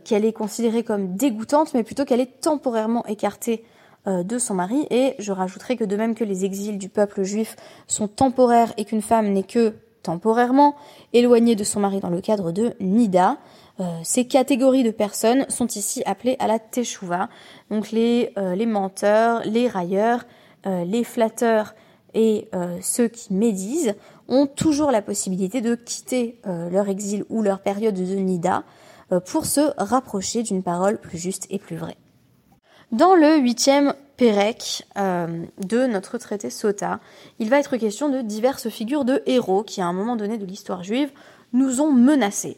qu'elle 0.03 0.25
est 0.25 0.33
considérée 0.33 0.83
comme 0.83 1.15
dégoûtante, 1.15 1.73
mais 1.73 1.83
plutôt 1.83 2.05
qu'elle 2.05 2.19
est 2.19 2.41
temporairement 2.41 3.05
écartée 3.05 3.63
de 4.05 4.37
son 4.37 4.53
mari. 4.53 4.87
Et 4.89 5.15
je 5.19 5.31
rajouterai 5.31 5.75
que 5.75 5.83
de 5.83 5.95
même 5.95 6.15
que 6.15 6.23
les 6.23 6.45
exils 6.45 6.77
du 6.77 6.89
peuple 6.89 7.23
juif 7.23 7.55
sont 7.87 8.07
temporaires 8.07 8.73
et 8.77 8.85
qu'une 8.85 9.01
femme 9.01 9.31
n'est 9.33 9.43
que 9.43 9.73
temporairement 10.03 10.75
éloignée 11.13 11.55
de 11.55 11.63
son 11.63 11.79
mari 11.81 11.99
dans 11.99 12.09
le 12.09 12.21
cadre 12.21 12.51
de 12.51 12.73
Nida, 12.79 13.37
ces 14.03 14.25
catégories 14.25 14.83
de 14.83 14.91
personnes 14.91 15.45
sont 15.49 15.67
ici 15.67 16.01
appelées 16.05 16.37
à 16.39 16.47
la 16.47 16.57
teshuva, 16.57 17.29
donc 17.69 17.91
les, 17.91 18.33
les 18.55 18.65
menteurs, 18.65 19.41
les 19.45 19.67
railleurs, 19.67 20.25
les 20.65 21.03
flatteurs 21.03 21.75
et 22.13 22.47
ceux 22.81 23.09
qui 23.09 23.33
médisent 23.33 23.95
ont 24.27 24.47
toujours 24.47 24.91
la 24.91 25.01
possibilité 25.01 25.61
de 25.61 25.75
quitter 25.75 26.39
euh, 26.47 26.69
leur 26.69 26.89
exil 26.89 27.23
ou 27.29 27.41
leur 27.41 27.59
période 27.59 27.95
de 27.95 28.15
nida 28.15 28.57
euh, 28.57 28.61
pour 29.25 29.45
se 29.45 29.71
rapprocher 29.77 30.43
d'une 30.43 30.63
parole 30.63 30.97
plus 30.97 31.17
juste 31.17 31.47
et 31.49 31.59
plus 31.59 31.75
vraie. 31.75 31.97
Dans 32.91 33.15
le 33.15 33.37
huitième 33.37 33.93
Pérec 34.15 34.85
euh, 34.97 35.45
de 35.59 35.85
notre 35.85 36.17
traité 36.17 36.49
Sota, 36.49 36.99
il 37.39 37.49
va 37.49 37.59
être 37.59 37.77
question 37.77 38.09
de 38.09 38.21
diverses 38.21 38.69
figures 38.69 39.05
de 39.05 39.21
héros 39.25 39.63
qui, 39.63 39.81
à 39.81 39.85
un 39.85 39.93
moment 39.93 40.15
donné 40.15 40.37
de 40.37 40.45
l'histoire 40.45 40.83
juive, 40.83 41.11
nous 41.53 41.81
ont 41.81 41.91
menacés, 41.91 42.57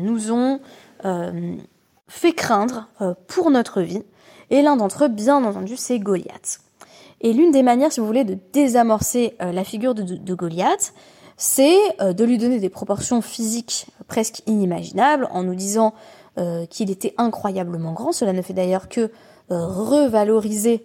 nous 0.00 0.32
ont 0.32 0.60
fait 2.08 2.32
craindre 2.32 2.88
pour 3.28 3.50
notre 3.50 3.82
vie. 3.82 4.02
Et 4.50 4.62
l'un 4.62 4.76
d'entre 4.76 5.04
eux, 5.04 5.08
bien 5.08 5.44
entendu, 5.44 5.76
c'est 5.76 5.98
Goliath. 5.98 6.60
Et 7.20 7.32
l'une 7.32 7.50
des 7.50 7.62
manières, 7.62 7.92
si 7.92 8.00
vous 8.00 8.06
voulez, 8.06 8.24
de 8.24 8.38
désamorcer 8.52 9.36
euh, 9.40 9.52
la 9.52 9.64
figure 9.64 9.94
de, 9.94 10.34
Goliath, 10.34 10.92
c'est 11.36 11.78
euh, 12.00 12.12
de 12.12 12.24
lui 12.24 12.38
donner 12.38 12.58
des 12.58 12.68
proportions 12.68 13.20
physiques 13.20 13.86
presque 14.08 14.42
inimaginables 14.46 15.28
en 15.30 15.42
nous 15.42 15.54
disant 15.54 15.94
euh, 16.38 16.66
qu'il 16.66 16.90
était 16.90 17.14
incroyablement 17.18 17.92
grand. 17.92 18.12
Cela 18.12 18.32
ne 18.32 18.42
fait 18.42 18.54
d'ailleurs 18.54 18.88
que 18.88 19.10
revaloriser 19.48 20.84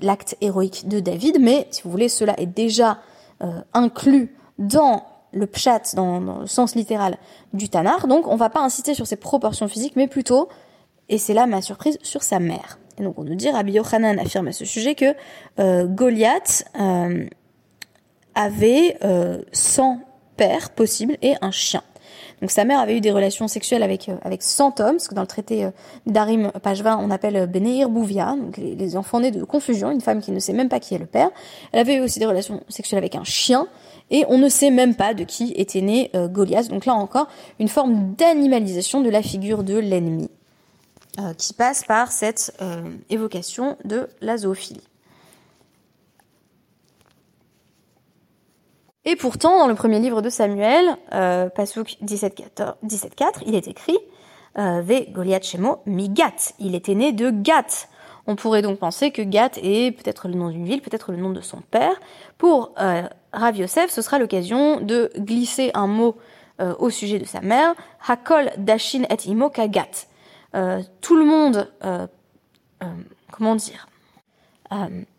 l'acte 0.00 0.36
héroïque 0.40 0.86
de 0.86 1.00
David, 1.00 1.38
mais 1.40 1.66
si 1.72 1.82
vous 1.82 1.90
voulez, 1.90 2.08
cela 2.08 2.38
est 2.38 2.46
déjà 2.46 3.00
inclus 3.74 4.36
dans 4.60 5.02
le 5.32 5.46
pshat, 5.46 5.94
dans, 5.94 6.20
le 6.20 6.46
sens 6.46 6.74
littéral 6.74 7.16
du 7.52 7.68
Tanar. 7.68 8.06
Donc 8.06 8.26
on 8.26 8.36
va 8.36 8.50
pas 8.50 8.60
insister 8.60 8.94
sur 8.94 9.06
ses 9.06 9.16
proportions 9.16 9.68
physiques, 9.68 9.96
mais 9.96 10.06
plutôt, 10.06 10.48
et 11.08 11.18
c'est 11.18 11.34
là 11.34 11.46
ma 11.46 11.62
surprise, 11.62 11.98
sur 12.02 12.22
sa 12.22 12.38
mère. 12.38 12.78
Et 12.98 13.02
donc 13.02 13.18
on 13.18 13.24
nous 13.24 13.34
dit, 13.34 13.50
Rabbi 13.50 13.72
Yochanan 13.72 14.18
affirme 14.18 14.48
à 14.48 14.52
ce 14.52 14.64
sujet 14.64 14.94
que 14.94 15.14
euh, 15.58 15.86
Goliath 15.86 16.64
euh, 16.78 17.26
avait 18.34 18.96
euh, 19.04 19.42
100 19.52 20.00
pères 20.36 20.70
possibles 20.70 21.16
et 21.22 21.34
un 21.40 21.50
chien. 21.50 21.82
Donc 22.40 22.50
sa 22.50 22.64
mère 22.64 22.80
avait 22.80 22.96
eu 22.96 23.00
des 23.00 23.12
relations 23.12 23.46
sexuelles 23.46 23.82
avec 23.82 24.08
euh, 24.08 24.16
avec 24.22 24.42
100 24.42 24.80
hommes, 24.80 24.98
ce 24.98 25.08
que 25.08 25.14
dans 25.14 25.20
le 25.20 25.28
traité 25.28 25.64
euh, 25.64 25.70
d'Arim, 26.06 26.50
page 26.62 26.82
20, 26.82 26.98
on 26.98 27.10
appelle 27.10 27.46
Beneir 27.46 27.88
Bouvia, 27.88 28.34
donc 28.36 28.56
les, 28.56 28.96
enfants 28.96 29.20
nés 29.20 29.30
de 29.30 29.44
confusion, 29.44 29.90
une 29.90 30.00
femme 30.00 30.20
qui 30.20 30.32
ne 30.32 30.40
sait 30.40 30.52
même 30.52 30.68
pas 30.68 30.80
qui 30.80 30.94
est 30.94 30.98
le 30.98 31.06
père. 31.06 31.30
Elle 31.72 31.80
avait 31.80 31.96
eu 31.96 32.00
aussi 32.00 32.18
des 32.18 32.26
relations 32.26 32.62
sexuelles 32.68 32.98
avec 32.98 33.14
un 33.14 33.24
chien, 33.24 33.68
et 34.10 34.24
on 34.28 34.38
ne 34.38 34.48
sait 34.48 34.70
même 34.70 34.96
pas 34.96 35.14
de 35.14 35.24
qui 35.24 35.52
était 35.56 35.80
né 35.80 36.10
Goliath. 36.14 36.68
Donc 36.68 36.84
là 36.84 36.94
encore, 36.94 37.28
une 37.60 37.68
forme 37.68 38.14
d'animalisation 38.16 39.00
de 39.00 39.08
la 39.08 39.22
figure 39.22 39.62
de 39.62 39.78
l'ennemi. 39.78 40.28
Euh, 41.18 41.34
qui 41.34 41.52
passe 41.52 41.84
par 41.84 42.10
cette 42.10 42.54
euh, 42.62 42.90
évocation 43.10 43.76
de 43.84 44.08
la 44.22 44.38
zoophilie. 44.38 44.80
Et 49.04 49.16
pourtant, 49.16 49.58
dans 49.58 49.66
le 49.66 49.74
premier 49.74 49.98
livre 49.98 50.22
de 50.22 50.30
Samuel, 50.30 50.96
euh, 51.12 51.48
Pasuk 51.48 51.96
17.4, 52.04 53.42
il 53.46 53.54
est 53.54 53.66
écrit 53.66 53.98
euh, 54.58 54.80
Ve 54.80 55.10
Goliath 55.10 55.44
Shemo 55.44 55.82
mi 55.86 56.08
Gat. 56.08 56.54
Il 56.60 56.74
était 56.74 56.94
né 56.94 57.12
de 57.12 57.30
Gat. 57.30 57.88
On 58.28 58.36
pourrait 58.36 58.62
donc 58.62 58.78
penser 58.78 59.10
que 59.10 59.22
Gat 59.22 59.52
est 59.56 59.90
peut-être 59.90 60.28
le 60.28 60.34
nom 60.34 60.50
d'une 60.50 60.64
ville, 60.64 60.80
peut-être 60.80 61.10
le 61.10 61.18
nom 61.18 61.30
de 61.30 61.40
son 61.40 61.60
père. 61.70 62.00
Pour 62.38 62.72
euh, 62.80 63.02
Yosef, 63.54 63.90
ce 63.90 64.02
sera 64.02 64.20
l'occasion 64.20 64.80
de 64.80 65.10
glisser 65.18 65.72
un 65.74 65.88
mot 65.88 66.16
euh, 66.60 66.74
au 66.78 66.90
sujet 66.90 67.18
de 67.18 67.24
sa 67.24 67.40
mère, 67.40 67.74
Hakol 68.06 68.50
Dashin 68.58 69.04
et 69.10 69.28
Imo 69.28 69.50
Kagat. 69.50 70.06
Euh, 70.54 70.80
tout 71.00 71.16
le 71.16 71.24
monde, 71.24 71.72
euh, 71.84 72.06
comment 73.32 73.56
dire, 73.56 73.88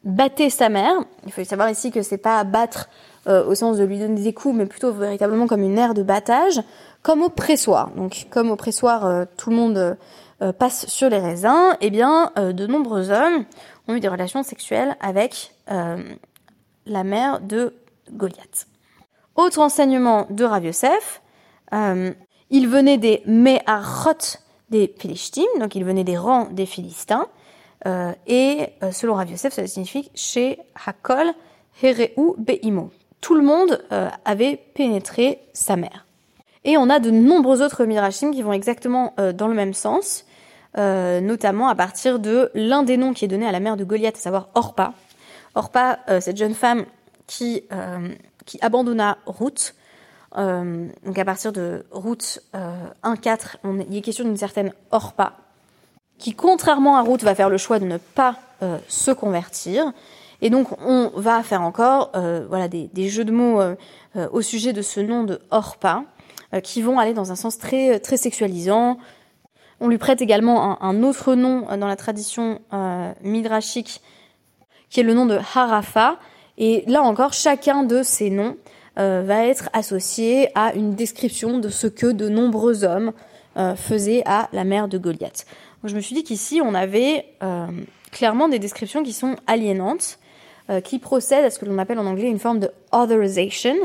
battait 0.04 0.50
sa 0.50 0.70
mère. 0.70 0.94
Il 1.26 1.32
faut 1.32 1.44
savoir 1.44 1.70
ici 1.70 1.92
que 1.92 2.02
c'est 2.02 2.18
pas 2.18 2.44
battre 2.44 2.88
au 3.28 3.56
sens 3.56 3.78
de 3.78 3.84
lui 3.84 4.00
donner 4.00 4.22
des 4.22 4.34
coups, 4.34 4.56
mais 4.56 4.66
plutôt 4.66 4.92
véritablement 4.92 5.48
comme 5.48 5.62
une 5.62 5.78
ère 5.78 5.94
de 5.94 6.04
battage, 6.04 6.62
comme 7.02 7.22
au 7.22 7.30
pressoir. 7.30 7.92
Donc, 7.92 8.28
comme 8.30 8.52
au 8.52 8.56
pressoir, 8.56 9.28
tout 9.38 9.50
le 9.50 9.56
monde 9.56 9.98
passe 10.60 10.88
sur 10.88 11.10
les 11.10 11.20
raisins, 11.20 11.76
eh 11.80 11.90
bien, 11.90 12.32
de 12.36 12.68
nombreux 12.68 13.12
hommes 13.12 13.46
ont 13.88 13.96
eu 13.96 14.00
des 14.02 14.10
relations 14.10 14.44
sexuelles 14.44 14.98
avec 15.00 15.54
la 15.68 17.04
mère 17.04 17.40
de 17.40 17.74
Goliath. 18.12 18.68
Autre 19.36 19.60
enseignement 19.60 20.28
de 20.30 20.44
Rav 20.44 20.66
Yosef, 20.66 21.22
il 21.72 22.68
venait 22.68 22.98
des 22.98 23.24
Meharot 23.26 24.38
des 24.70 24.94
Philistines, 24.98 25.46
donc 25.60 25.76
il 25.76 25.86
venait 25.86 26.04
des 26.04 26.18
rangs 26.18 26.48
des 26.52 26.66
Philistins, 26.66 27.28
euh, 27.86 28.12
et 28.28 28.70
euh, 28.82 28.92
selon 28.92 29.14
Rav 29.16 29.30
Yosef, 29.30 29.54
cela 29.54 29.68
signifie 29.68 30.10
chez 30.16 30.58
Hakol 30.86 31.34
Hereu 31.82 32.36
Beimo. 32.38 32.92
Tout 33.24 33.36
le 33.36 33.42
monde 33.42 33.82
euh, 33.92 34.10
avait 34.26 34.60
pénétré 34.76 35.40
sa 35.54 35.76
mère. 35.78 36.06
Et 36.66 36.78
on 36.78 36.90
a 36.90 37.00
de 37.00 37.10
nombreux 37.10 37.62
autres 37.62 37.86
midrashim 37.86 38.32
qui 38.32 38.42
vont 38.42 38.54
exactement 38.54 39.14
dans 39.36 39.50
le 39.50 39.54
même 39.54 39.74
sens, 39.74 40.24
notamment 40.78 41.68
à 41.68 41.76
partir 41.76 42.20
de 42.20 42.50
l'un 42.54 42.84
des 42.84 42.96
noms 42.96 43.14
qui 43.14 43.26
est 43.26 43.28
donné 43.28 43.46
à 43.46 43.52
la 43.52 43.60
mère 43.60 43.76
de 43.76 43.84
Goliath, 43.84 44.16
à 44.16 44.20
savoir 44.20 44.48
Orpa. 44.56 44.94
Orpa, 45.56 46.00
cette 46.22 46.38
jeune 46.38 46.54
femme 46.54 46.86
qui, 47.28 47.64
qui 48.46 48.60
abandonna 48.62 49.18
Ruth, 49.26 49.76
euh, 50.38 50.88
donc 51.06 51.18
à 51.18 51.26
partir 51.26 51.52
de 51.52 51.86
route 51.92 52.40
euh, 52.56 52.88
1-4, 53.04 53.58
il 53.90 53.98
est 53.98 54.02
question 54.02 54.24
d'une 54.24 54.38
certaine 54.38 54.74
Orpa, 54.92 55.34
qui 56.18 56.34
contrairement 56.34 56.98
à 56.98 57.02
route 57.02 57.24
va 57.24 57.36
faire 57.36 57.50
le 57.50 57.58
choix 57.58 57.80
de 57.80 57.86
ne 57.86 57.98
pas 57.98 58.38
euh, 58.62 58.78
se 58.88 59.12
convertir. 59.12 59.92
Et 60.44 60.52
donc 60.52 60.68
on 60.86 61.10
va 61.16 61.42
faire 61.42 61.64
encore 61.64 62.12
euh, 62.16 62.46
voilà, 62.48 62.68
des, 62.68 62.88
des, 62.94 63.10
jeux 63.10 63.26
de 63.26 63.32
mots 63.32 63.60
euh, 63.60 63.76
au 64.32 64.42
sujet 64.42 64.74
de 64.74 64.84
ce 64.84 65.00
nom 65.00 65.24
de 65.24 65.40
Orpa, 65.50 66.04
qui 66.62 66.84
vont 66.84 67.00
aller 67.00 67.16
dans 67.16 67.32
un 67.32 67.36
sens 67.36 67.58
très, 67.58 68.00
très 68.00 68.18
sexualisant. 68.18 69.00
On 69.80 69.88
lui 69.88 69.98
prête 69.98 70.22
également 70.22 70.80
un, 70.84 70.88
un 70.88 71.02
autre 71.02 71.34
nom 71.34 71.66
dans 71.78 71.88
la 71.88 71.96
tradition 71.96 72.62
midrashique, 73.24 74.02
qui 74.92 75.00
est 75.00 75.04
le 75.04 75.16
nom 75.16 75.26
de 75.26 75.40
Harafa. 75.56 76.20
Et 76.60 76.84
là 76.86 77.02
encore, 77.02 77.34
chacun 77.34 77.82
de 77.82 78.04
ces 78.04 78.30
noms 78.30 78.56
euh, 79.00 79.24
va 79.26 79.48
être 79.48 79.70
associé 79.74 80.50
à 80.54 80.76
une 80.76 80.94
description 80.94 81.58
de 81.58 81.70
ce 81.70 81.88
que 81.88 82.06
de 82.06 82.30
nombreux 82.30 82.84
hommes 82.84 83.12
euh, 83.58 83.76
faisaient 83.76 84.22
à 84.28 84.50
la 84.54 84.64
mère 84.64 84.88
de 84.88 85.00
Goliath. 85.00 85.48
Donc, 85.82 85.90
je 85.90 85.96
me 85.96 86.00
suis 86.00 86.14
dit 86.14 86.24
qu'ici 86.24 86.62
on 86.64 86.76
avait 86.76 87.26
euh, 87.42 87.66
clairement 88.12 88.50
des 88.50 88.60
descriptions 88.60 89.02
qui 89.02 89.14
sont 89.14 89.36
aliénantes, 89.48 90.20
qui 90.84 91.00
procèdent 91.00 91.46
à 91.46 91.50
ce 91.50 91.60
que 91.60 91.66
l'on 91.66 91.78
appelle 91.78 92.00
en 92.00 92.06
anglais 92.06 92.30
une 92.30 92.40
forme 92.40 92.60
de 92.60 92.72
authorization, 92.92 93.76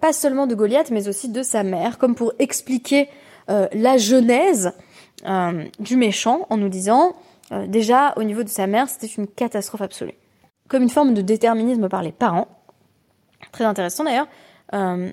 pas 0.00 0.12
seulement 0.12 0.46
de 0.46 0.54
Goliath 0.54 0.90
mais 0.90 1.06
aussi 1.08 1.28
de 1.28 1.42
sa 1.42 1.62
mère, 1.62 1.98
comme 1.98 2.14
pour 2.14 2.32
expliquer 2.38 3.08
la 3.48 3.98
genèse 3.98 4.72
du 5.78 5.96
méchant 5.96 6.46
en 6.48 6.56
nous 6.56 6.70
disant 6.70 7.14
déjà 7.66 8.14
au 8.16 8.22
niveau 8.22 8.42
de 8.42 8.48
sa 8.48 8.66
mère 8.66 8.88
c'était 8.88 9.06
une 9.06 9.26
catastrophe 9.26 9.82
absolue. 9.82 10.14
Comme 10.68 10.82
une 10.82 10.90
forme 10.90 11.12
de 11.12 11.20
déterminisme 11.20 11.88
par 11.88 12.02
les 12.02 12.12
parents, 12.12 12.48
Très 13.52 13.64
intéressant 13.64 14.04
d'ailleurs. 14.04 14.28
Euh, 14.74 15.10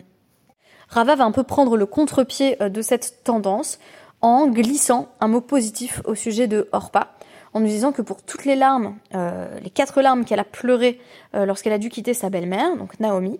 Rava 0.90 1.16
va 1.16 1.24
un 1.24 1.32
peu 1.32 1.44
prendre 1.44 1.78
le 1.78 1.86
contre-pied 1.86 2.62
euh, 2.62 2.70
de 2.70 2.82
cette 2.82 3.24
tendance 3.24 3.80
en 4.22 4.48
glissant 4.48 5.10
un 5.20 5.28
mot 5.28 5.42
positif 5.42 6.02
au 6.06 6.16
sujet 6.16 6.48
de 6.48 6.68
Orpa, 6.72 7.14
en 7.56 7.62
nous 7.62 7.68
disant 7.68 7.94
que 7.94 8.02
pour 8.02 8.22
toutes 8.22 8.44
les 8.44 8.58
larmes, 8.58 8.98
euh, 9.16 9.48
les 9.62 9.70
quatre 9.70 10.02
larmes 10.02 10.26
qu'elle 10.26 10.42
a 10.42 10.44
pleurées 10.44 11.00
euh, 11.34 11.46
lorsqu'elle 11.46 11.72
a 11.72 11.78
dû 11.78 11.88
quitter 11.88 12.14
sa 12.14 12.30
belle-mère, 12.30 12.76
donc 12.76 13.00
Naomi, 13.00 13.40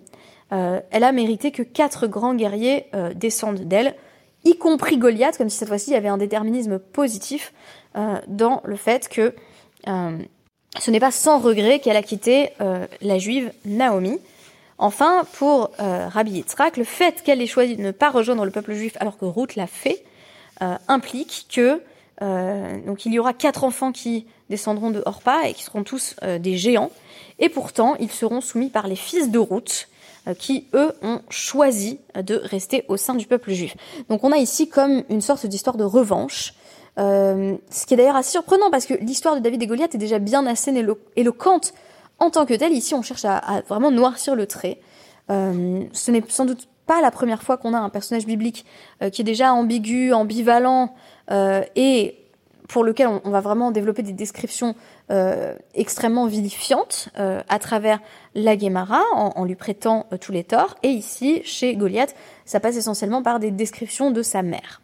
euh, 0.52 0.80
elle 0.90 1.04
a 1.04 1.12
mérité 1.12 1.50
que 1.50 1.62
quatre 1.62 2.06
grands 2.06 2.34
guerriers 2.34 2.86
descendent 3.14 3.68
d'elle, 3.68 3.94
y 4.44 4.56
compris 4.56 4.96
Goliath, 4.96 5.36
comme 5.36 5.50
si 5.50 5.58
cette 5.58 5.68
fois-ci 5.68 5.90
il 5.90 5.92
y 5.92 5.96
avait 5.96 6.08
un 6.08 6.16
déterminisme 6.16 6.78
positif 6.78 7.52
dans 8.28 8.62
le 8.64 8.76
fait 8.76 9.08
que 9.08 9.34
ce 9.86 10.90
n'est 10.90 11.00
pas 11.00 11.10
sans 11.10 11.38
regret 11.38 11.78
qu'elle 11.80 11.96
a 11.96 12.02
quitté 12.02 12.50
la 13.00 13.18
juive 13.18 13.52
Naomi. 13.64 14.18
Enfin, 14.78 15.24
pour 15.32 15.70
Rabbi 15.78 16.30
Yitzhak, 16.30 16.76
le 16.76 16.84
fait 16.84 17.22
qu'elle 17.22 17.42
ait 17.42 17.46
choisi 17.46 17.76
de 17.76 17.82
ne 17.82 17.90
pas 17.90 18.10
rejoindre 18.10 18.44
le 18.44 18.52
peuple 18.52 18.74
juif 18.74 18.96
alors 19.00 19.18
que 19.18 19.24
Ruth 19.24 19.56
l'a 19.56 19.66
fait, 19.66 20.04
implique 20.86 21.48
que 21.52 21.82
euh, 22.22 22.78
donc 22.84 23.04
il 23.04 23.12
y 23.12 23.18
aura 23.18 23.32
quatre 23.32 23.64
enfants 23.64 23.92
qui 23.92 24.26
descendront 24.48 24.90
de 24.90 25.02
Orpa 25.04 25.48
et 25.48 25.54
qui 25.54 25.62
seront 25.62 25.82
tous 25.82 26.16
euh, 26.22 26.38
des 26.38 26.56
géants, 26.56 26.90
et 27.38 27.48
pourtant 27.48 27.96
ils 27.96 28.10
seront 28.10 28.40
soumis 28.40 28.70
par 28.70 28.86
les 28.86 28.96
fils 28.96 29.30
de 29.30 29.38
Ruth, 29.38 29.88
euh, 30.26 30.34
qui 30.34 30.66
eux 30.74 30.92
ont 31.02 31.20
choisi 31.28 32.00
de 32.14 32.36
rester 32.36 32.84
au 32.88 32.96
sein 32.96 33.14
du 33.14 33.26
peuple 33.26 33.52
juif. 33.52 33.76
Donc 34.08 34.24
on 34.24 34.32
a 34.32 34.38
ici 34.38 34.68
comme 34.68 35.02
une 35.10 35.20
sorte 35.20 35.46
d'histoire 35.46 35.76
de 35.76 35.84
revanche 35.84 36.54
ce 36.98 37.84
qui 37.86 37.92
est 37.92 37.96
d'ailleurs 37.98 38.16
assez 38.16 38.30
surprenant 38.30 38.70
parce 38.70 38.86
que 38.86 38.94
l'histoire 38.94 39.34
de 39.34 39.40
David 39.40 39.62
et 39.62 39.66
Goliath 39.66 39.94
est 39.94 39.98
déjà 39.98 40.18
bien 40.18 40.46
assez 40.46 40.72
éloquente 41.14 41.74
en 42.18 42.30
tant 42.30 42.46
que 42.46 42.54
telle. 42.54 42.72
Ici, 42.72 42.94
on 42.94 43.02
cherche 43.02 43.26
à, 43.26 43.36
à 43.36 43.60
vraiment 43.60 43.90
noircir 43.90 44.34
le 44.34 44.46
trait. 44.46 44.78
ce 45.28 46.10
n'est 46.10 46.24
sans 46.26 46.46
doute 46.46 46.68
pas 46.86 47.00
la 47.00 47.10
première 47.10 47.42
fois 47.42 47.56
qu'on 47.56 47.74
a 47.74 47.78
un 47.78 47.88
personnage 47.88 48.26
biblique 48.26 48.64
qui 49.12 49.22
est 49.22 49.24
déjà 49.24 49.52
ambigu, 49.52 50.12
ambivalent 50.12 50.94
et 51.30 52.26
pour 52.68 52.84
lequel 52.84 53.08
on, 53.24 53.30
va 53.30 53.40
vraiment 53.40 53.70
développer 53.70 54.02
des 54.02 54.12
descriptions 54.12 54.74
euh, 55.10 55.54
extrêmement 55.74 56.26
vilifiantes 56.26 57.08
euh, 57.18 57.40
à 57.48 57.58
travers 57.58 58.00
la 58.34 58.56
Guémara, 58.56 59.02
en, 59.12 59.44
lui 59.44 59.54
prêtant 59.54 60.06
euh, 60.12 60.16
tous 60.16 60.32
les 60.32 60.44
torts. 60.44 60.76
Et 60.82 60.88
ici, 60.88 61.42
chez 61.44 61.76
Goliath, 61.76 62.14
ça 62.44 62.60
passe 62.60 62.76
essentiellement 62.76 63.22
par 63.22 63.38
des 63.38 63.50
descriptions 63.50 64.10
de 64.10 64.22
sa 64.22 64.42
mère. 64.42 64.80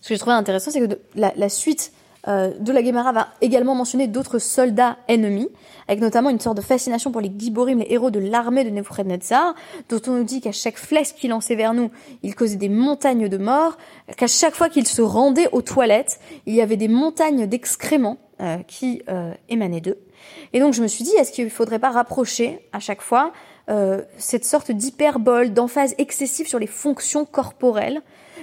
Ce 0.00 0.10
que 0.10 0.14
je 0.14 0.20
trouvais 0.20 0.36
intéressant, 0.36 0.70
c'est 0.70 0.86
que 0.86 0.98
la, 1.14 1.32
la, 1.36 1.48
suite 1.48 1.92
euh, 2.26 2.52
de 2.58 2.72
la 2.72 2.82
Guémara 2.82 3.12
va 3.12 3.28
également 3.40 3.74
mentionner 3.74 4.06
d'autres 4.06 4.38
soldats 4.38 4.96
ennemis, 5.08 5.48
avec 5.88 6.00
notamment 6.00 6.30
une 6.30 6.40
sorte 6.40 6.56
de 6.56 6.62
fascination 6.62 7.12
pour 7.12 7.20
les 7.20 7.30
Giborim, 7.36 7.80
les 7.80 7.86
héros 7.90 8.10
de 8.10 8.18
l'armée 8.18 8.64
de 8.64 8.70
Nebuchadnezzar, 8.70 9.54
dont 9.88 10.00
on 10.06 10.12
nous 10.12 10.24
dit 10.24 10.40
qu'à 10.40 10.52
chaque 10.52 10.78
flèche 10.78 11.14
qu'il 11.14 11.30
lançait 11.30 11.54
vers 11.54 11.74
nous, 11.74 11.90
il 12.22 12.34
causait 12.34 12.56
des 12.56 12.70
montagnes 12.70 13.28
de 13.28 13.36
morts, 13.36 13.76
qu'à 14.16 14.26
chaque 14.26 14.54
fois 14.54 14.68
qu'il 14.68 14.86
se 14.86 15.02
rendait 15.02 15.48
aux 15.52 15.62
toilettes, 15.62 16.18
il 16.46 16.54
y 16.54 16.62
avait 16.62 16.78
des 16.78 16.88
montagnes 16.88 17.46
d'excréments 17.46 18.16
euh, 18.40 18.56
qui 18.66 19.02
euh, 19.08 19.32
émanaient 19.48 19.82
d'eux. 19.82 19.98
Et 20.54 20.60
donc 20.60 20.72
je 20.72 20.82
me 20.82 20.88
suis 20.88 21.04
dit, 21.04 21.14
est-ce 21.16 21.32
qu'il 21.32 21.44
ne 21.44 21.50
faudrait 21.50 21.78
pas 21.78 21.90
rapprocher 21.90 22.60
à 22.72 22.80
chaque 22.80 23.02
fois 23.02 23.32
cette 24.18 24.44
sorte 24.44 24.70
d'hyperbole, 24.70 25.54
d'emphase 25.54 25.94
excessive 25.96 26.46
sur 26.46 26.58
les 26.58 26.66
fonctions 26.66 27.24
corporelles, 27.24 28.02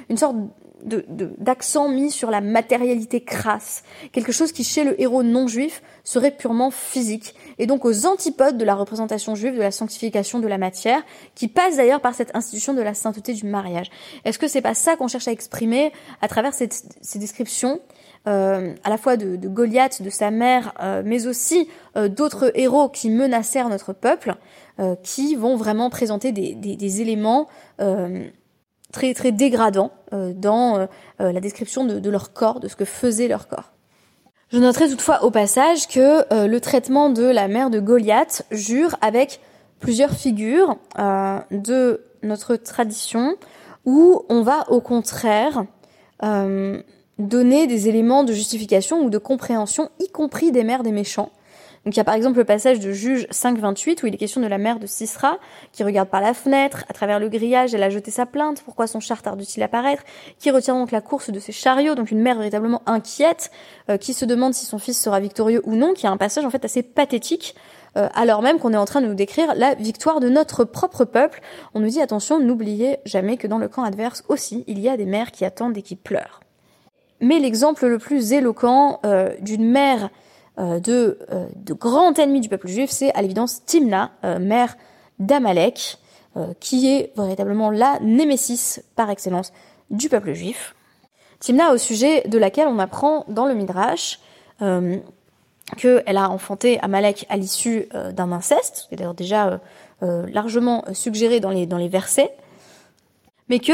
une 0.09 0.17
sorte 0.17 0.35
d'accent 0.83 1.89
mis 1.89 2.11
sur 2.11 2.31
la 2.31 2.41
matérialité 2.41 3.21
crasse, 3.21 3.83
quelque 4.11 4.31
chose 4.31 4.51
qui 4.51 4.63
chez 4.63 4.83
le 4.83 4.99
héros 5.01 5.23
non 5.23 5.47
juif 5.47 5.81
serait 6.03 6.31
purement 6.31 6.71
physique, 6.71 7.35
et 7.59 7.67
donc 7.67 7.85
aux 7.85 8.05
antipodes 8.05 8.57
de 8.57 8.65
la 8.65 8.75
représentation 8.75 9.35
juive 9.35 9.55
de 9.55 9.61
la 9.61 9.71
sanctification 9.71 10.39
de 10.39 10.47
la 10.47 10.57
matière, 10.57 11.03
qui 11.35 11.47
passe 11.47 11.77
d'ailleurs 11.77 12.01
par 12.01 12.15
cette 12.15 12.35
institution 12.35 12.73
de 12.73 12.81
la 12.81 12.93
sainteté 12.93 13.33
du 13.33 13.45
mariage. 13.45 13.89
Est-ce 14.25 14.39
que 14.39 14.47
c'est 14.47 14.61
pas 14.61 14.73
ça 14.73 14.95
qu'on 14.95 15.07
cherche 15.07 15.27
à 15.27 15.31
exprimer 15.31 15.91
à 16.21 16.27
travers 16.27 16.53
ces 16.53 17.19
descriptions 17.19 17.79
euh, 18.27 18.75
à 18.83 18.89
la 18.89 18.97
fois 18.97 19.17
de, 19.17 19.35
de, 19.35 19.47
Goliath, 19.47 20.01
de 20.01 20.09
sa 20.09 20.29
mère, 20.29 20.73
euh, 20.81 21.01
mais 21.03 21.25
aussi 21.25 21.67
euh, 21.97 22.07
d'autres 22.07 22.51
héros 22.55 22.89
qui 22.89 23.09
menacèrent 23.09 23.69
notre 23.69 23.93
peuple, 23.93 24.35
euh, 24.79 24.95
qui 25.01 25.35
vont 25.35 25.55
vraiment 25.55 25.89
présenter 25.89 26.31
des, 26.31 26.53
des, 26.53 26.75
des 26.75 27.01
éléments 27.01 27.47
très 28.91 29.13
très 29.13 29.31
dégradant 29.31 29.91
euh, 30.13 30.33
dans 30.33 30.77
euh, 30.77 30.85
euh, 31.21 31.31
la 31.31 31.39
description 31.39 31.85
de, 31.85 32.09
leur 32.09 32.33
corps, 32.33 32.59
de 32.59 32.67
ce 32.67 32.75
que 32.75 32.85
faisait 32.85 33.27
leur 33.27 33.47
corps. 33.47 33.71
Je 34.49 34.59
noterai 34.59 34.89
toutefois 34.89 35.23
au 35.23 35.31
passage 35.31 35.87
que 35.87 36.25
le 36.45 36.59
traitement 36.59 37.09
de 37.09 37.23
la 37.23 37.47
mère 37.47 37.69
de 37.69 37.79
Goliath 37.79 38.45
jure 38.51 38.97
avec 38.99 39.39
plusieurs 39.79 40.11
figures 40.11 40.75
de 40.97 42.01
notre 42.21 42.57
tradition 42.57 43.37
où 43.85 44.25
on 44.27 44.41
va 44.41 44.69
au 44.69 44.81
contraire 44.81 45.63
donner 47.17 47.65
des 47.65 47.87
éléments 47.87 48.25
de 48.25 48.33
justification 48.33 49.05
ou 49.05 49.09
de 49.09 49.17
compréhension, 49.17 49.89
y 50.01 50.09
compris 50.09 50.51
des 50.51 50.65
mères 50.65 50.83
des 50.83 50.91
méchants, 50.91 51.31
donc 51.85 51.95
il 51.95 51.97
y 51.97 52.01
a 52.01 52.03
par 52.03 52.13
exemple 52.13 52.37
le 52.37 52.43
passage 52.43 52.79
de 52.79 52.91
Juge 52.91 53.25
5.28 53.31 54.03
où 54.03 54.07
il 54.07 54.13
est 54.13 54.17
question 54.17 54.39
de 54.39 54.45
la 54.45 54.59
mère 54.59 54.77
de 54.77 54.85
Sisra 54.85 55.39
qui 55.71 55.83
regarde 55.83 56.09
par 56.09 56.21
la 56.21 56.35
fenêtre, 56.35 56.85
à 56.89 56.93
travers 56.93 57.19
le 57.19 57.27
grillage, 57.27 57.73
elle 57.73 57.81
a 57.81 57.89
jeté 57.89 58.11
sa 58.11 58.27
plainte, 58.27 58.61
pourquoi 58.63 58.85
son 58.85 58.99
char 58.99 59.23
tarde-t-il 59.23 59.63
à 59.63 59.67
paraître, 59.67 60.03
qui 60.37 60.51
retient 60.51 60.75
donc 60.75 60.91
la 60.91 61.01
course 61.01 61.31
de 61.31 61.39
ses 61.39 61.51
chariots, 61.51 61.95
donc 61.95 62.11
une 62.11 62.21
mère 62.21 62.37
véritablement 62.37 62.83
inquiète, 62.85 63.49
euh, 63.89 63.97
qui 63.97 64.13
se 64.13 64.25
demande 64.25 64.53
si 64.53 64.65
son 64.65 64.77
fils 64.77 65.01
sera 65.01 65.19
victorieux 65.19 65.61
ou 65.65 65.75
non, 65.75 65.93
qui 65.93 66.05
a 66.05 66.11
un 66.11 66.17
passage 66.17 66.45
en 66.45 66.51
fait 66.51 66.63
assez 66.65 66.83
pathétique, 66.83 67.55
euh, 67.97 68.07
alors 68.13 68.43
même 68.43 68.59
qu'on 68.59 68.73
est 68.73 68.77
en 68.77 68.85
train 68.85 69.01
de 69.01 69.07
nous 69.07 69.15
décrire 69.15 69.55
la 69.55 69.73
victoire 69.73 70.19
de 70.19 70.29
notre 70.29 70.63
propre 70.63 71.03
peuple. 71.03 71.41
On 71.73 71.79
nous 71.79 71.89
dit 71.89 72.01
attention, 72.01 72.39
n'oubliez 72.39 72.99
jamais 73.05 73.37
que 73.37 73.47
dans 73.47 73.57
le 73.57 73.67
camp 73.67 73.83
adverse 73.83 74.23
aussi, 74.29 74.63
il 74.67 74.79
y 74.79 74.87
a 74.87 74.97
des 74.97 75.05
mères 75.05 75.31
qui 75.31 75.45
attendent 75.45 75.77
et 75.77 75.81
qui 75.81 75.95
pleurent. 75.95 76.41
Mais 77.21 77.39
l'exemple 77.39 77.87
le 77.87 77.97
plus 77.97 78.33
éloquent 78.33 78.99
euh, 79.05 79.33
d'une 79.41 79.65
mère 79.65 80.09
de, 80.57 81.19
euh, 81.31 81.47
de 81.55 81.73
grands 81.73 82.13
ennemis 82.13 82.41
du 82.41 82.49
peuple 82.49 82.67
juif, 82.67 82.89
c'est 82.89 83.13
à 83.13 83.21
l'évidence 83.21 83.65
Timna, 83.65 84.11
euh, 84.23 84.39
mère 84.39 84.75
d'Amalek, 85.19 85.97
qui 86.61 86.87
est 86.87 87.11
véritablement 87.17 87.69
la 87.71 87.99
némésis 87.99 88.81
par 88.95 89.09
excellence 89.09 89.51
du 89.89 90.07
peuple 90.07 90.31
juif. 90.31 90.75
Timna, 91.39 91.73
au 91.73 91.77
sujet 91.77 92.21
de 92.25 92.37
laquelle 92.37 92.69
on 92.69 92.79
apprend 92.79 93.25
dans 93.27 93.47
le 93.47 93.53
Midrash 93.53 94.21
euh, 94.61 94.95
qu'elle 95.75 96.15
a 96.15 96.29
enfanté 96.29 96.79
Amalek 96.79 97.25
à 97.27 97.35
l'issue 97.35 97.89
d'un 98.13 98.31
inceste, 98.31 98.85
qui 98.87 98.95
est 98.95 98.97
d'ailleurs 98.97 99.13
déjà 99.13 99.59
largement 100.01 100.85
suggéré 100.93 101.41
dans 101.41 101.49
les, 101.49 101.65
dans 101.65 101.77
les 101.77 101.89
versets, 101.89 102.33
mais 103.49 103.59
que, 103.59 103.73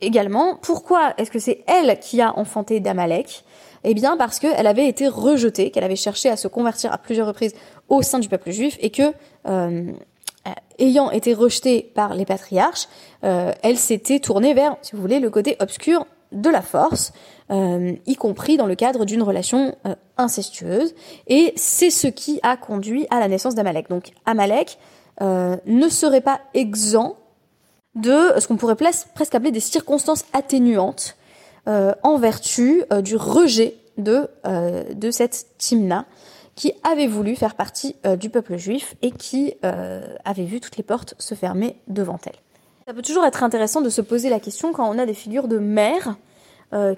également, 0.00 0.56
pourquoi 0.56 1.12
est-ce 1.18 1.30
que 1.30 1.38
c'est 1.38 1.64
elle 1.66 2.00
qui 2.00 2.22
a 2.22 2.38
enfanté 2.38 2.80
d'Amalek? 2.80 3.44
Eh 3.84 3.94
bien 3.94 4.16
parce 4.16 4.38
qu'elle 4.38 4.66
avait 4.66 4.88
été 4.88 5.08
rejetée, 5.08 5.70
qu'elle 5.70 5.84
avait 5.84 5.96
cherché 5.96 6.30
à 6.30 6.36
se 6.36 6.48
convertir 6.48 6.92
à 6.92 6.98
plusieurs 6.98 7.26
reprises 7.26 7.54
au 7.88 8.02
sein 8.02 8.18
du 8.18 8.28
peuple 8.28 8.50
juif 8.50 8.76
et 8.80 8.90
que 8.90 9.12
euh, 9.46 9.92
ayant 10.78 11.10
été 11.10 11.34
rejetée 11.34 11.92
par 11.94 12.14
les 12.14 12.24
patriarches, 12.24 12.88
euh, 13.24 13.52
elle 13.62 13.76
s'était 13.76 14.20
tournée 14.20 14.54
vers, 14.54 14.76
si 14.82 14.96
vous 14.96 15.02
voulez, 15.02 15.20
le 15.20 15.30
côté 15.30 15.56
obscur 15.60 16.06
de 16.32 16.50
la 16.50 16.62
force, 16.62 17.12
euh, 17.50 17.92
y 18.06 18.16
compris 18.16 18.56
dans 18.56 18.66
le 18.66 18.74
cadre 18.74 19.04
d'une 19.04 19.22
relation 19.22 19.76
incestueuse. 20.16 20.94
Et 21.28 21.52
c'est 21.56 21.90
ce 21.90 22.06
qui 22.08 22.40
a 22.42 22.56
conduit 22.56 23.06
à 23.10 23.20
la 23.20 23.28
naissance 23.28 23.54
d'Amalek. 23.54 23.88
Donc 23.88 24.12
Amalek 24.26 24.78
ne 25.20 25.88
serait 25.88 26.22
pas 26.22 26.40
exempt 26.54 27.16
de 27.94 28.32
ce 28.38 28.48
qu'on 28.48 28.56
pourrait 28.56 28.74
presque 28.74 29.34
appeler 29.34 29.52
des 29.52 29.60
circonstances 29.60 30.24
atténuantes 30.32 31.16
en 31.66 32.18
vertu 32.18 32.84
euh, 32.92 33.00
du 33.00 33.16
rejet 33.16 33.76
de, 33.96 34.28
euh, 34.46 34.84
de 34.92 35.10
cette 35.10 35.46
Timna 35.58 36.04
qui 36.56 36.72
avait 36.84 37.06
voulu 37.06 37.34
faire 37.34 37.56
partie 37.56 37.96
du 38.20 38.30
peuple 38.30 38.56
juif 38.58 38.94
et 39.02 39.10
qui 39.10 39.54
avait 39.62 40.44
vu 40.44 40.60
toutes 40.60 40.76
les 40.76 40.84
portes 40.84 41.14
se 41.18 41.34
fermer 41.34 41.74
devant 41.88 42.20
elle. 42.26 42.36
Ça 42.86 42.94
peut 42.94 43.02
toujours 43.02 43.24
être 43.24 43.42
intéressant 43.42 43.80
de 43.80 43.88
se 43.88 44.00
poser 44.00 44.30
la 44.30 44.38
question 44.38 44.72
quand 44.72 44.88
on 44.88 44.96
a 45.00 45.04
des 45.04 45.14
figures 45.14 45.48
de 45.48 45.58
mères, 45.58 46.14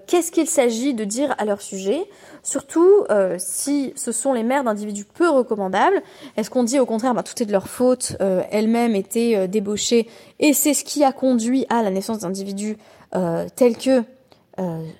qu'est-ce 0.06 0.30
qu'il 0.30 0.46
s'agit 0.46 0.92
de 0.92 1.04
dire 1.04 1.34
à 1.38 1.46
leur 1.46 1.62
sujet, 1.62 2.04
surtout 2.42 3.06
si 3.38 3.94
ce 3.96 4.12
sont 4.12 4.34
les 4.34 4.42
mères 4.42 4.62
d'individus 4.62 5.06
peu 5.06 5.30
recommandables. 5.30 6.02
Est-ce 6.36 6.50
qu'on 6.50 6.64
dit 6.64 6.78
au 6.78 6.84
contraire, 6.84 7.14
bah, 7.14 7.22
tout 7.22 7.42
est 7.42 7.46
de 7.46 7.52
leur 7.52 7.66
faute, 7.66 8.18
elles-mêmes 8.50 8.94
étaient 8.94 9.48
débauchées, 9.48 10.06
et 10.38 10.52
c'est 10.52 10.74
ce 10.74 10.84
qui 10.84 11.02
a 11.02 11.12
conduit 11.12 11.64
à 11.70 11.82
la 11.82 11.88
naissance 11.88 12.18
d'individus 12.18 12.76
tels 13.56 13.78
que 13.78 14.02
euh, 14.02 14.02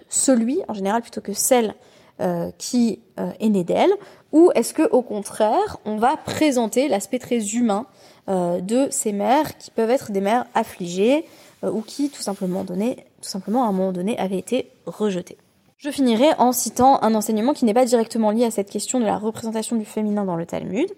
celui, 0.09 0.61
en 0.69 0.75
général, 0.75 1.03
plutôt 1.03 1.21
que 1.21 1.33
celle 1.33 1.75
euh, 2.21 2.51
qui 2.59 3.01
euh, 3.21 3.31
est 3.41 3.49
née 3.49 3.65
d'elle, 3.65 3.91
ou 4.33 4.51
est-ce 4.55 4.75
que 4.75 4.89
au 4.91 5.03
contraire, 5.03 5.79
on 5.85 5.97
va 5.97 6.17
présenter 6.17 6.89
l'aspect 6.89 7.19
très 7.19 7.55
humain 7.55 7.87
de 8.29 8.89
ces 8.91 9.13
mères 9.13 9.57
qui 9.57 9.71
peuvent 9.71 9.91
être 9.91 10.11
des 10.11 10.21
mères 10.21 10.47
affligées 10.53 11.25
ou 11.63 11.81
qui, 11.81 12.11
tout 12.11 12.23
simplement, 12.23 12.65
donné, 12.65 12.97
tout 13.23 13.29
simplement, 13.29 13.63
à 13.63 13.69
un 13.69 13.73
moment 13.73 13.93
donné, 13.93 14.19
avaient 14.19 14.39
été 14.39 14.69
rejetées. 14.85 15.39
Je 15.77 15.91
finirai 15.91 16.31
en 16.39 16.51
citant 16.51 17.01
un 17.03 17.15
enseignement 17.15 17.53
qui 17.53 17.65
n'est 17.65 17.73
pas 17.73 17.85
directement 17.85 18.33
lié 18.33 18.45
à 18.45 18.51
cette 18.51 18.69
question 18.69 18.99
de 18.99 19.05
la 19.05 19.17
représentation 19.17 19.77
du 19.77 19.85
féminin 19.85 20.25
dans 20.25 20.35
le 20.35 20.45
Talmud 20.45 20.89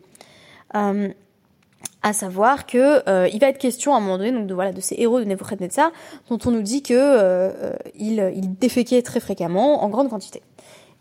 à 2.03 2.13
savoir 2.13 2.67
que 2.67 3.09
euh, 3.09 3.29
il 3.33 3.41
va 3.41 3.49
être 3.49 3.59
question 3.59 3.95
à 3.95 3.99
un 3.99 4.01
moment 4.01 4.19
donné 4.19 4.33
donc 4.33 4.47
de 4.47 4.55
voilà 4.55 4.73
de 4.73 4.81
ces 4.81 4.95
héros 4.99 5.19
de 5.19 5.25
Nebuchadnezzar 5.25 5.91
dont 6.31 6.39
on 6.47 6.51
nous 6.51 6.63
dit 6.63 6.83
que 6.83 6.95
euh, 6.95 7.51
euh 7.51 7.73
il, 7.97 8.33
il 8.37 8.55
déféquait 8.55 9.03
très 9.03 9.21
fréquemment 9.21 9.83
en 9.83 9.89
grande 9.89 10.09
quantité. 10.09 10.43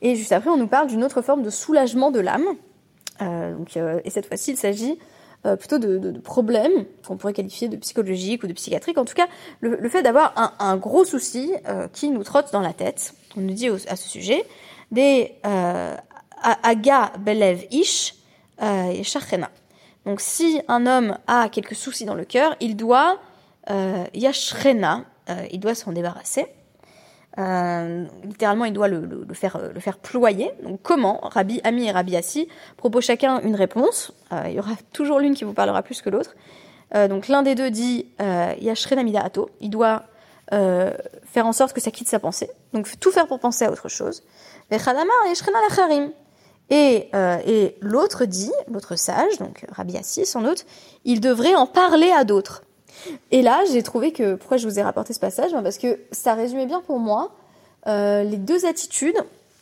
Et 0.01 0.15
juste 0.15 0.31
après 0.31 0.49
on 0.49 0.57
nous 0.57 0.67
parle 0.67 0.87
d'une 0.87 1.03
autre 1.03 1.21
forme 1.21 1.43
de 1.43 1.49
soulagement 1.49 2.11
de 2.11 2.19
l'âme. 2.19 2.45
Euh, 3.21 3.55
donc, 3.55 3.77
euh, 3.77 3.99
et 4.05 4.09
cette 4.09 4.25
fois-ci 4.25 4.51
il 4.51 4.57
s'agit 4.57 4.97
plutôt 5.59 5.77
de, 5.77 5.97
de, 5.97 6.11
de 6.11 6.19
problèmes 6.19 6.83
qu'on 7.07 7.15
pourrait 7.15 7.31
qualifier 7.31 7.69
de 7.69 7.77
psychologiques 7.77 8.43
ou 8.43 8.47
de 8.47 8.53
psychiatriques. 8.53 8.97
En 8.97 9.05
tout 9.05 9.13
cas, 9.13 9.27
le, 9.61 9.77
le 9.77 9.87
fait 9.87 10.03
d'avoir 10.03 10.33
un, 10.35 10.51
un, 10.59 10.75
gros 10.75 11.05
souci 11.05 11.53
qui 11.93 12.09
nous 12.09 12.23
trotte 12.23 12.51
dans 12.51 12.59
la 12.59 12.73
tête. 12.73 13.13
On 13.37 13.41
nous 13.41 13.53
dit 13.53 13.69
à 13.69 13.95
ce 13.95 14.09
sujet 14.09 14.43
des 14.91 15.35
aga 16.33 17.13
belev 17.19 17.65
ish 17.71 18.15
et 18.61 19.03
shachena. 19.03 19.49
Donc 20.07 20.21
si 20.21 20.61
un 20.69 20.87
homme 20.87 21.17
a 21.27 21.49
quelques 21.49 21.75
soucis 21.75 22.05
dans 22.05 22.15
le 22.15 22.23
cœur, 22.23 22.55
il 22.61 22.77
doit 22.77 23.19
euh, 23.69 24.05
yashrena, 24.13 25.03
euh, 25.29 25.45
il 25.51 25.59
doit 25.59 25.75
s'en 25.75 25.91
débarrasser. 25.91 26.47
Euh, 27.37 28.05
littéralement, 28.23 28.63
il 28.63 28.71
doit 28.71 28.87
le, 28.87 29.27
faire, 29.33 29.59
le 29.73 29.79
faire 29.81 29.97
ployer. 29.97 30.49
Donc 30.63 30.79
comment 30.81 31.19
Rabbi 31.23 31.59
Ami 31.65 31.87
et 31.87 31.91
Rabbi 31.91 32.15
Assi 32.15 32.47
proposent 32.77 33.03
chacun 33.03 33.41
une 33.41 33.55
réponse. 33.55 34.13
il 34.45 34.53
y 34.53 34.59
aura 34.59 34.71
toujours 34.93 35.19
l'une 35.19 35.35
qui 35.35 35.43
vous 35.43 35.53
parlera 35.53 35.83
plus 35.83 36.01
que 36.01 36.09
l'autre. 36.09 36.35
donc 37.09 37.27
l'un 37.27 37.43
des 37.43 37.53
deux 37.53 37.69
dit 37.69 38.07
Yashrena 38.61 39.03
il 39.59 39.69
doit 39.69 40.05
faire 40.49 41.45
en 41.45 41.51
sorte 41.51 41.73
que 41.73 41.81
ça 41.81 41.91
quitte 41.91 42.07
sa 42.07 42.19
pensée. 42.19 42.49
Donc 42.71 42.87
tout 43.01 43.11
faire 43.11 43.27
pour 43.27 43.41
penser 43.41 43.65
à 43.65 43.71
autre 43.73 43.89
chose. 43.89 44.23
Et, 46.69 47.09
euh, 47.13 47.37
et 47.45 47.75
l'autre 47.79 48.25
dit, 48.25 48.51
l'autre 48.69 48.97
sage, 48.97 49.37
donc 49.39 49.65
Rabbi 49.71 49.97
Assis 49.97 50.25
sans 50.25 50.41
doute, 50.41 50.65
il 51.05 51.21
devrait 51.21 51.55
en 51.55 51.65
parler 51.65 52.11
à 52.11 52.23
d'autres. 52.23 52.63
Et 53.31 53.41
là, 53.41 53.61
j'ai 53.71 53.83
trouvé 53.83 54.11
que, 54.11 54.35
pourquoi 54.35 54.57
je 54.57 54.67
vous 54.67 54.79
ai 54.79 54.81
rapporté 54.81 55.13
ce 55.13 55.19
passage 55.19 55.51
ben, 55.51 55.63
Parce 55.63 55.77
que 55.77 55.99
ça 56.11 56.33
résumait 56.33 56.65
bien 56.65 56.81
pour 56.81 56.99
moi 56.99 57.31
euh, 57.87 58.23
les 58.23 58.37
deux 58.37 58.65
attitudes 58.65 59.17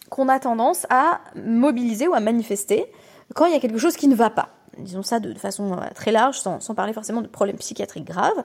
qu'on 0.10 0.30
a 0.30 0.40
tendance 0.40 0.88
à 0.90 1.20
mobiliser 1.36 2.08
ou 2.08 2.14
à 2.14 2.20
manifester 2.20 2.86
quand 3.34 3.46
il 3.46 3.54
y 3.54 3.56
a 3.56 3.60
quelque 3.60 3.78
chose 3.78 3.96
qui 3.96 4.08
ne 4.08 4.16
va 4.16 4.30
pas. 4.30 4.50
Disons 4.78 5.04
ça 5.04 5.20
de, 5.20 5.34
façon 5.36 5.74
euh, 5.74 5.78
très 5.94 6.12
large, 6.12 6.40
sans, 6.40 6.60
sans, 6.60 6.76
parler 6.76 6.94
forcément 6.94 7.22
de 7.22 7.28
problèmes 7.28 7.58
psychiatriques 7.58 8.06
graves, 8.06 8.44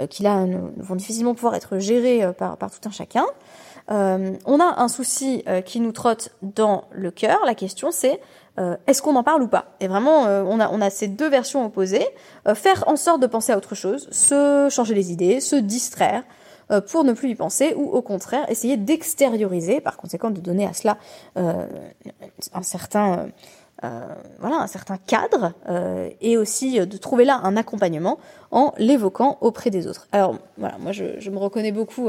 euh, 0.00 0.06
qui 0.06 0.22
là 0.22 0.44
vont 0.76 0.96
difficilement 0.96 1.34
pouvoir 1.34 1.54
être 1.54 1.78
gérés 1.78 2.24
euh, 2.24 2.32
par, 2.32 2.56
par 2.56 2.70
tout 2.70 2.80
un 2.88 2.90
chacun. 2.90 3.26
Euh, 3.90 4.32
on 4.44 4.60
a 4.60 4.82
un 4.82 4.88
souci 4.88 5.42
euh, 5.48 5.60
qui 5.60 5.80
nous 5.80 5.92
trotte 5.92 6.30
dans 6.42 6.84
le 6.92 7.10
cœur. 7.10 7.38
La 7.46 7.54
question 7.54 7.90
c'est 7.90 8.20
euh, 8.58 8.76
est-ce 8.86 9.02
qu'on 9.02 9.16
en 9.16 9.22
parle 9.22 9.42
ou 9.42 9.48
pas? 9.48 9.66
Et 9.80 9.86
vraiment, 9.86 10.24
on, 10.24 10.80
a, 10.80 10.90
ces 10.90 11.06
deux 11.06 11.28
versions 11.28 11.64
opposées. 11.64 12.04
faire 12.54 12.82
en 12.88 12.96
sorte 12.96 13.22
de 13.22 13.28
penser 13.28 13.52
à 13.52 13.56
autre 13.56 13.76
chose, 13.76 14.08
se 14.10 14.68
changer 14.68 14.94
les 14.94 15.12
idées, 15.12 15.40
se 15.40 15.54
distraire 15.54 16.24
pour 16.90 17.04
ne 17.04 17.12
plus 17.12 17.30
y 17.30 17.34
penser, 17.36 17.72
ou 17.76 17.88
au 17.88 18.02
contraire 18.02 18.50
essayer 18.50 18.76
d'extérioriser, 18.76 19.80
par 19.80 19.96
conséquent 19.96 20.30
de 20.30 20.40
donner 20.40 20.66
à 20.66 20.72
cela 20.72 20.98
un 21.36 22.62
certain 22.62 23.28
voilà 23.80 24.56
un 24.56 24.66
certain 24.66 24.96
cadre 24.96 25.52
et 26.20 26.36
aussi 26.36 26.84
de 26.84 26.96
trouver 26.96 27.24
là 27.24 27.40
un 27.44 27.56
accompagnement 27.56 28.18
en 28.50 28.74
l'évoquant 28.76 29.38
auprès 29.40 29.70
des 29.70 29.86
autres. 29.86 30.08
Alors 30.10 30.34
voilà, 30.56 30.78
moi 30.78 30.90
je 30.90 31.30
me 31.30 31.38
reconnais 31.38 31.70
beaucoup 31.70 32.08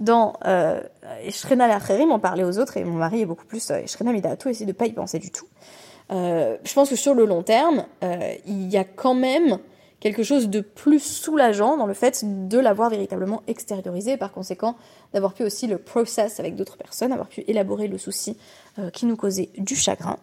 dans 0.00 0.34
euh, 0.44 0.80
Eshrena 1.24 1.66
Lacherim, 1.66 2.10
on 2.10 2.18
parlait 2.18 2.44
aux 2.44 2.58
autres, 2.58 2.76
et 2.76 2.84
mon 2.84 2.96
mari 2.96 3.22
est 3.22 3.26
beaucoup 3.26 3.44
plus 3.44 3.70
euh, 3.70 3.78
Eshrena 3.78 4.12
Midato, 4.12 4.48
essayer 4.48 4.66
de 4.66 4.72
pas 4.72 4.86
y 4.86 4.92
penser 4.92 5.18
du 5.18 5.30
tout. 5.30 5.46
Euh, 6.10 6.56
je 6.64 6.72
pense 6.74 6.90
que 6.90 6.96
sur 6.96 7.14
le 7.14 7.24
long 7.24 7.42
terme, 7.42 7.84
euh, 8.02 8.34
il 8.46 8.70
y 8.70 8.76
a 8.76 8.84
quand 8.84 9.14
même 9.14 9.58
quelque 10.00 10.24
chose 10.24 10.48
de 10.48 10.60
plus 10.60 10.98
soulageant 10.98 11.76
dans 11.76 11.86
le 11.86 11.94
fait 11.94 12.24
de 12.24 12.58
l'avoir 12.58 12.90
véritablement 12.90 13.42
extériorisé, 13.46 14.16
par 14.16 14.32
conséquent 14.32 14.76
d'avoir 15.14 15.32
pu 15.32 15.44
aussi 15.44 15.68
le 15.68 15.78
process 15.78 16.40
avec 16.40 16.56
d'autres 16.56 16.76
personnes, 16.76 17.12
avoir 17.12 17.28
pu 17.28 17.44
élaborer 17.46 17.86
le 17.86 17.98
souci 17.98 18.36
euh, 18.78 18.88
qui 18.88 19.04
nous 19.04 19.16
causait 19.16 19.50
du 19.58 19.76
chagrin. 19.76 20.16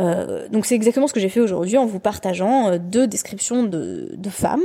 Euh, 0.00 0.48
donc 0.48 0.64
c'est 0.64 0.76
exactement 0.76 1.08
ce 1.08 1.12
que 1.12 1.18
j'ai 1.18 1.28
fait 1.28 1.40
aujourd'hui 1.40 1.76
en 1.76 1.86
vous 1.86 1.98
partageant 1.98 2.68
euh, 2.68 2.78
deux 2.78 3.08
descriptions 3.08 3.64
de, 3.64 4.14
de, 4.16 4.30
femmes, 4.30 4.62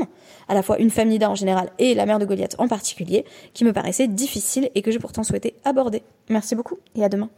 à 0.47 0.53
la 0.53 0.61
fois 0.61 0.77
une 0.77 0.91
femme 0.91 1.09
Nida 1.09 1.27
en 1.27 1.33
général 1.33 1.71
et 1.79 1.95
la 1.95 2.05
mère 2.05 2.19
de 2.19 2.25
Goliath 2.25 2.55
en 2.59 2.67
particulier, 2.67 3.25
qui 3.55 3.65
me 3.65 3.73
paraissaient 3.73 4.07
difficiles 4.07 4.69
et 4.75 4.83
que 4.83 4.91
j'ai 4.91 4.99
pourtant 4.99 5.23
souhaité 5.23 5.55
aborder. 5.65 6.03
Merci 6.29 6.53
beaucoup 6.53 6.77
et 6.95 7.03
à 7.03 7.09
demain. 7.09 7.31